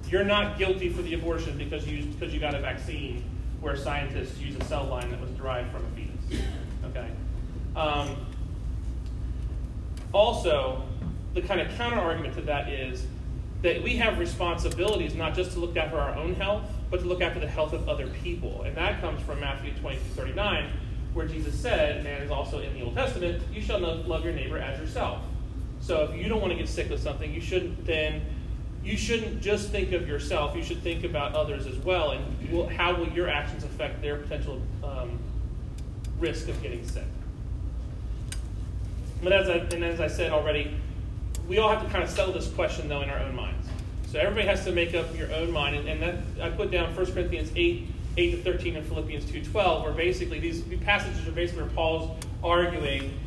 You're 0.07 0.23
not 0.23 0.57
guilty 0.57 0.87
for 0.87 1.01
the 1.01 1.13
abortion 1.13 1.57
because 1.57 1.85
you 1.85 2.05
because 2.05 2.33
you 2.33 2.39
got 2.39 2.55
a 2.55 2.61
vaccine 2.61 3.21
where 3.59 3.75
scientists 3.75 4.39
use 4.39 4.55
a 4.55 4.63
cell 4.63 4.85
line 4.85 5.11
that 5.11 5.19
was 5.19 5.31
derived 5.31 5.73
from 5.73 5.83
a 5.83 5.89
fetus. 5.89 6.41
Okay. 6.85 7.09
Um, 7.75 8.15
also, 10.15 10.81
the 11.33 11.41
kind 11.41 11.59
of 11.59 11.69
counter 11.75 11.99
argument 11.99 12.33
to 12.35 12.41
that 12.43 12.69
is 12.69 13.05
that 13.61 13.83
we 13.83 13.97
have 13.97 14.17
responsibilities 14.17 15.13
not 15.13 15.35
just 15.35 15.51
to 15.51 15.59
look 15.59 15.75
after 15.75 15.99
our 15.99 16.15
own 16.15 16.35
health, 16.35 16.63
but 16.89 17.01
to 17.01 17.05
look 17.05 17.21
after 17.21 17.39
the 17.39 17.47
health 17.47 17.73
of 17.73 17.89
other 17.89 18.07
people. 18.07 18.63
And 18.63 18.75
that 18.77 19.01
comes 19.01 19.21
from 19.23 19.41
Matthew 19.41 19.73
22 19.81 20.01
39, 20.15 20.69
where 21.13 21.27
Jesus 21.27 21.53
said, 21.53 22.05
and 22.05 22.23
is 22.23 22.31
also 22.31 22.59
in 22.59 22.73
the 22.73 22.81
Old 22.83 22.95
Testament, 22.95 23.43
you 23.51 23.61
shall 23.61 23.79
love 23.79 24.23
your 24.23 24.33
neighbor 24.33 24.57
as 24.57 24.79
yourself. 24.79 25.19
So 25.81 26.03
if 26.05 26.15
you 26.15 26.29
don't 26.29 26.39
want 26.39 26.53
to 26.53 26.57
get 26.57 26.69
sick 26.69 26.89
with 26.89 27.01
something, 27.01 27.33
you 27.33 27.41
shouldn't 27.41 27.85
then 27.85 28.21
you 28.83 28.95
shouldn't 28.95 29.41
just 29.41 29.69
think 29.69 29.91
of 29.91 30.07
yourself. 30.07 30.55
You 30.55 30.63
should 30.63 30.81
think 30.81 31.03
about 31.03 31.33
others 31.33 31.65
as 31.65 31.75
well, 31.77 32.11
and 32.11 32.51
will, 32.51 32.69
how 32.69 32.95
will 32.95 33.09
your 33.09 33.27
actions 33.27 33.63
affect 33.63 34.01
their 34.01 34.17
potential 34.17 34.61
um, 34.83 35.19
risk 36.19 36.47
of 36.47 36.61
getting 36.61 36.87
sick? 36.87 37.03
But 39.23 39.33
as 39.33 39.49
I, 39.49 39.55
and 39.75 39.83
as 39.83 39.99
I 39.99 40.07
said 40.07 40.31
already, 40.31 40.75
we 41.47 41.57
all 41.57 41.69
have 41.69 41.83
to 41.83 41.89
kind 41.89 42.03
of 42.03 42.09
settle 42.09 42.33
this 42.33 42.49
question 42.49 42.89
though 42.89 43.01
in 43.01 43.09
our 43.09 43.19
own 43.19 43.35
minds. 43.35 43.67
So 44.07 44.19
everybody 44.19 44.47
has 44.47 44.63
to 44.65 44.71
make 44.71 44.93
up 44.93 45.15
your 45.17 45.33
own 45.33 45.51
mind, 45.51 45.75
and, 45.75 45.89
and 45.89 46.01
that 46.01 46.15
I 46.41 46.49
put 46.49 46.71
down 46.71 46.95
1 46.95 47.05
Corinthians 47.13 47.51
8, 47.55 47.87
8 48.17 48.31
to 48.31 48.43
13 48.43 48.75
and 48.77 48.87
Philippians 48.87 49.25
2.12, 49.25 49.83
where 49.83 49.91
basically 49.91 50.39
these 50.39 50.61
passages 50.83 51.27
are 51.27 51.31
basically 51.31 51.63
where 51.63 51.71
Paul's 51.71 52.23
arguing 52.43 53.17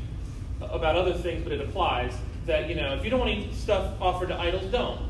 about 0.61 0.97
other 0.97 1.15
things, 1.15 1.43
but 1.43 1.53
it 1.53 1.61
applies 1.61 2.13
that, 2.47 2.69
you 2.69 2.75
know, 2.75 2.95
if 2.95 3.05
you 3.05 3.11
don't 3.11 3.21
want 3.21 3.33
to 3.33 3.39
eat 3.39 3.55
stuff 3.55 4.01
offered 4.01 4.29
to 4.29 4.39
idols, 4.39 4.65
don't. 4.73 5.01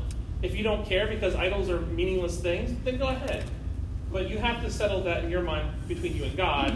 If 0.41 0.55
you 0.55 0.63
don't 0.63 0.85
care 0.85 1.07
because 1.07 1.35
idols 1.35 1.69
are 1.69 1.81
meaningless 1.81 2.39
things, 2.39 2.77
then 2.83 2.97
go 2.97 3.07
ahead. 3.07 3.43
But 4.11 4.29
you 4.29 4.37
have 4.37 4.63
to 4.63 4.71
settle 4.71 5.01
that 5.03 5.23
in 5.23 5.29
your 5.29 5.41
mind 5.41 5.69
between 5.87 6.15
you 6.15 6.23
and 6.23 6.35
God. 6.35 6.75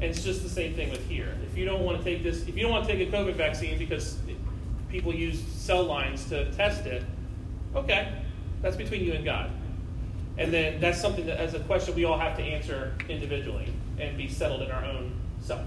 And 0.00 0.10
it's 0.10 0.22
just 0.22 0.42
the 0.42 0.48
same 0.48 0.74
thing 0.74 0.90
with 0.90 1.04
here. 1.08 1.36
If 1.44 1.56
you 1.56 1.64
don't 1.64 1.82
want 1.82 1.98
to 1.98 2.04
take 2.04 2.22
this, 2.22 2.46
if 2.46 2.56
you 2.56 2.62
don't 2.62 2.70
want 2.70 2.86
to 2.86 2.92
take 2.92 3.08
a 3.08 3.10
COVID 3.10 3.34
vaccine 3.34 3.78
because 3.78 4.18
people 4.88 5.14
use 5.14 5.42
cell 5.42 5.82
lines 5.84 6.28
to 6.28 6.50
test 6.52 6.86
it, 6.86 7.04
okay, 7.74 8.22
that's 8.62 8.76
between 8.76 9.04
you 9.04 9.12
and 9.12 9.24
God. 9.24 9.50
And 10.38 10.52
then 10.52 10.80
that's 10.80 11.00
something 11.00 11.26
that, 11.26 11.38
as 11.38 11.54
a 11.54 11.60
question, 11.60 11.96
we 11.96 12.04
all 12.04 12.18
have 12.18 12.36
to 12.36 12.42
answer 12.42 12.94
individually 13.08 13.72
and 13.98 14.16
be 14.16 14.28
settled 14.28 14.62
in 14.62 14.70
our 14.70 14.84
own 14.84 15.12
self. 15.40 15.62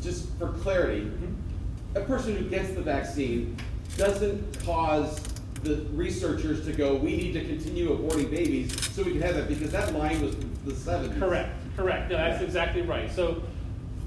Just 0.00 0.28
for 0.38 0.52
clarity, 0.52 1.02
mm-hmm. 1.02 1.96
a 1.96 2.00
person 2.02 2.36
who 2.36 2.48
gets 2.48 2.72
the 2.72 2.82
vaccine 2.82 3.56
doesn't 3.96 4.64
cause 4.64 5.20
the 5.64 5.76
researchers 5.92 6.64
to 6.64 6.72
go, 6.72 6.94
we 6.94 7.16
need 7.16 7.32
to 7.32 7.44
continue 7.44 7.90
aborting 7.96 8.30
babies 8.30 8.72
so 8.92 9.02
we 9.02 9.12
can 9.12 9.20
have 9.20 9.34
that 9.34 9.48
because 9.48 9.72
that 9.72 9.92
line 9.94 10.22
was 10.22 10.36
the 10.64 10.72
70s. 10.72 11.18
Correct, 11.18 11.50
correct. 11.80 12.10
No, 12.10 12.16
that's 12.16 12.42
exactly 12.42 12.82
right. 12.82 13.10
So 13.10 13.42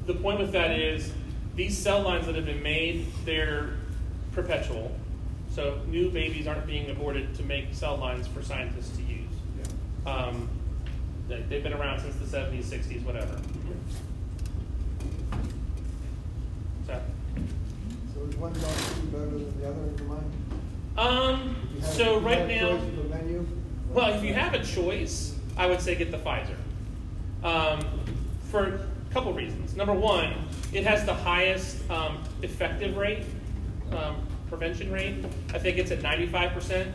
the 0.06 0.14
point 0.14 0.40
with 0.40 0.52
that 0.52 0.72
is 0.72 1.12
these 1.56 1.78
cell 1.78 2.02
lines 2.02 2.26
that 2.26 2.36
have 2.36 2.46
been 2.46 2.64
made, 2.64 3.08
they're 3.26 3.76
perpetual. 4.34 4.92
So 5.50 5.80
new 5.88 6.10
babies 6.10 6.48
aren't 6.48 6.66
being 6.66 6.90
aborted 6.90 7.36
to 7.36 7.44
make 7.44 7.74
cell 7.74 7.98
lines 7.98 8.28
for 8.28 8.42
scientists 8.42 8.96
to 8.98 9.04
use. 9.04 9.30
Yeah. 10.06 10.12
Um, 10.12 10.50
they've 11.28 11.64
been 11.64 11.74
around 11.74 12.02
since 12.02 12.16
the 12.16 12.38
70s, 12.38 12.66
60s, 12.66 13.04
whatever. 13.04 13.40
So, 16.88 17.02
so 18.14 18.24
is 18.26 18.36
one 18.36 18.54
vaccine 18.54 19.06
better 19.08 19.26
than 19.26 19.62
the 19.62 19.70
other 19.70 19.82
in 19.84 19.98
your 19.98 20.08
mind? 20.08 20.32
Um, 20.98 21.56
so 21.82 22.20
right 22.20 22.48
now, 22.48 22.80
well, 23.92 24.14
if 24.14 24.24
you 24.24 24.34
have 24.34 24.54
a 24.54 24.64
choice, 24.64 25.36
I 25.56 25.68
would 25.68 25.82
say 25.82 25.96
get 25.96 26.12
the 26.12 26.18
Pfizer. 26.18 26.58
Um, 27.44 27.80
for 28.50 28.66
a 28.66 29.14
couple 29.14 29.34
reasons. 29.34 29.76
Number 29.76 29.94
one, 29.94 30.34
it 30.72 30.86
has 30.86 31.06
the 31.06 31.14
highest 31.14 31.90
um, 31.90 32.20
effective 32.42 32.98
rate, 32.98 33.26
um, 33.92 34.16
prevention 34.48 34.92
rate. 34.92 35.26
I 35.54 35.60
think 35.60 35.78
it's 35.78 35.92
at 35.92 36.00
95%. 36.00 36.92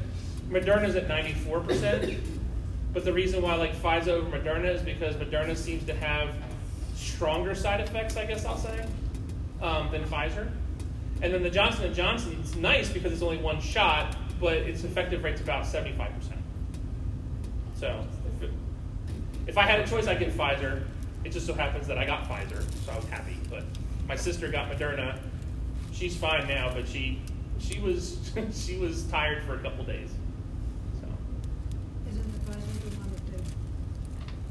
Moderna's 0.49 0.95
at 0.97 1.09
94%. 1.09 2.19
But 2.95 3.05
the 3.05 3.13
reason 3.13 3.43
why 3.43 3.53
I 3.53 3.57
like 3.57 3.77
Pfizer 3.77 4.09
over 4.09 4.39
Moderna 4.39 4.75
is 4.75 4.83
because 4.83 5.15
Moderna 5.17 5.57
seems 5.57 5.85
to 5.85 5.95
have 5.95 6.31
stronger 6.95 7.55
side 7.55 7.81
effects, 7.81 8.17
I 8.17 8.25
guess 8.25 8.45
I'll 8.45 8.57
say, 8.57 8.87
um, 9.61 9.91
than 9.91 10.05
Pfizer. 10.05 10.51
And 11.21 11.35
then 11.35 11.43
the 11.43 11.51
Johnson 11.51 11.93
Johnson 11.93 12.41
is 12.43 12.57
nice 12.57 12.91
because 12.91 13.13
it's 13.13 13.23
only 13.23 13.39
one 13.39 13.61
shot, 13.61 14.17
but 14.41 14.55
its 14.55 14.85
effective 14.85 15.23
rate's 15.23 15.41
about 15.41 15.65
75%. 15.65 16.09
So 17.75 18.05
if, 19.49 19.59
I 19.59 19.63
had 19.63 19.81
a 19.81 19.87
choice, 19.87 20.07
I'd 20.07 20.19
get 20.19 20.33
Pfizer. 20.33 20.85
It 21.25 21.33
just 21.33 21.47
so 21.47 21.55
happens 21.55 21.87
that 21.89 21.99
I 21.99 22.05
got 22.05 22.29
Pfizer, 22.29 22.63
so 22.85 22.93
I 22.93 22.97
was 22.97 23.05
happy. 23.07 23.37
But 23.51 23.65
my 24.07 24.15
sister 24.15 24.49
got 24.49 24.71
Moderna. 24.71 25.19
She's 25.93 26.17
fine 26.17 26.47
now, 26.47 26.71
but 26.73 26.87
she 26.87 27.21
she 27.59 27.81
was 27.81 28.31
she 28.53 28.77
was 28.77 29.05
tired 29.05 29.43
for 29.45 29.55
a 29.55 29.59
couple 29.59 29.85
days. 29.85 30.11
So. 31.01 31.09
Isn't 32.09 32.33
the 32.33 32.53
Pfizer 32.53 32.91
the 32.91 32.97
one 32.97 33.11
that 33.11 33.27
they 33.27 33.43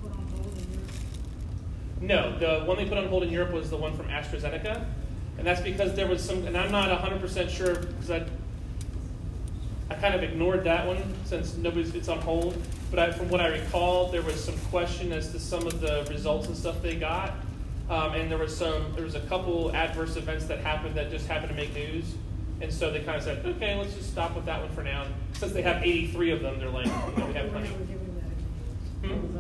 put 0.02 0.12
on 0.12 0.28
hold 0.28 0.58
in 0.58 0.74
Europe? 0.74 0.92
No, 2.02 2.38
the 2.40 2.66
one 2.66 2.78
they 2.78 2.86
put 2.86 2.98
on 2.98 3.08
hold 3.08 3.24
in 3.24 3.30
Europe 3.30 3.54
was 3.54 3.70
the 3.70 3.78
one 3.78 3.96
from 3.96 4.08
AstraZeneca. 4.10 4.86
And 5.38 5.46
that's 5.46 5.62
because 5.62 5.94
there 5.94 6.08
was 6.08 6.24
some, 6.24 6.48
and 6.48 6.58
I'm 6.58 6.72
not 6.72 6.90
100% 6.90 7.50
sure 7.50 7.76
because 7.76 8.10
I, 8.10 8.18
I 8.18 8.26
kind 10.02 10.16
of 10.16 10.24
ignored 10.24 10.64
that 10.64 10.86
one 10.86 11.02
since 11.26 11.56
nobody's, 11.58 11.94
it's 11.96 12.08
on 12.08 12.20
hold. 12.22 12.62
But 12.90 13.00
I, 13.00 13.12
from 13.12 13.30
what 13.30 13.42
I 13.42 13.48
recall, 13.48 14.12
there 14.12 14.22
was 14.22 14.44
some 14.44 14.58
question 14.70 15.12
as 15.12 15.32
to 15.32 15.40
some 15.40 15.66
of 15.68 15.82
the 15.82 16.06
results 16.10 16.48
and 16.48 16.56
stuff 16.56 16.82
they 16.82 16.96
got. 16.96 17.34
Um, 17.90 18.14
and 18.14 18.30
there 18.30 18.38
was 18.38 18.56
some, 18.56 18.94
there 18.96 19.04
was 19.04 19.16
a 19.16 19.22
couple 19.22 19.74
adverse 19.76 20.16
events 20.16 20.46
that 20.46 20.60
happened 20.60 20.96
that 20.96 21.10
just 21.10 21.28
happened 21.28 21.50
to 21.50 21.56
make 21.56 21.74
news. 21.74 22.16
And 22.60 22.74
so 22.74 22.92
they 22.92 23.00
kind 23.00 23.18
of 23.18 23.24
said, 23.24 23.46
okay, 23.46 23.76
let's 23.76 23.94
just 23.94 24.12
stop 24.12 24.36
with 24.36 24.46
that 24.46 24.62
one 24.62 24.70
for 24.72 24.84
now. 24.84 25.06
Since 25.34 25.54
they 25.54 25.62
have 25.62 25.84
83 25.84 26.32
of 26.32 26.42
them, 26.42 26.60
they're 26.60 26.70
like, 26.70 26.86
you 26.86 26.92
know, 27.18 27.28
we 27.28 27.34
have 27.34 27.50
plenty. 27.52 27.68
Hmm? 29.04 29.38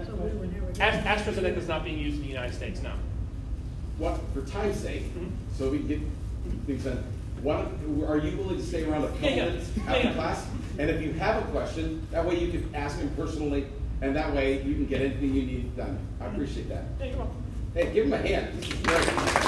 AstraZeneca 0.77 1.57
is 1.57 1.67
not 1.67 1.83
being 1.83 1.97
used 1.97 2.17
in 2.17 2.21
the 2.21 2.27
United 2.27 2.53
States, 2.53 2.81
no 2.81 2.93
what 3.97 4.19
for 4.33 4.41
time's 4.41 4.79
sake, 4.79 5.03
mm-hmm. 5.03 5.27
so 5.57 5.69
we 5.69 5.79
can 5.79 5.87
get 5.87 5.99
things 6.65 6.83
done. 6.83 7.03
What 7.41 7.67
are 8.07 8.17
you 8.17 8.37
willing 8.37 8.57
to 8.57 8.63
stay 8.63 8.83
around 8.83 9.03
a 9.03 9.07
couple 9.07 9.29
yeah, 9.29 9.35
yeah. 9.35 9.45
minutes 9.45 9.69
after 9.87 10.07
yeah, 10.07 10.13
class? 10.13 10.47
And 10.79 10.89
if 10.89 11.01
you 11.01 11.13
have 11.13 11.43
a 11.43 11.51
question, 11.51 12.05
that 12.11 12.25
way 12.25 12.39
you 12.39 12.51
can 12.51 12.73
ask 12.75 12.97
him 12.99 13.09
personally, 13.15 13.67
and 14.01 14.15
that 14.15 14.33
way 14.33 14.61
you 14.63 14.75
can 14.75 14.85
get 14.85 15.01
anything 15.01 15.33
you 15.33 15.43
need 15.43 15.75
done. 15.75 15.99
I 16.19 16.25
appreciate 16.25 16.69
that. 16.69 16.85
Yeah, 16.99 17.05
you're 17.05 17.17
welcome. 17.17 17.43
Hey, 17.73 17.93
give 17.93 18.05
him 18.05 18.13
a 18.13 18.17
hand. 18.17 18.59
This 18.59 18.69
is 18.69 18.81
great. 18.81 19.43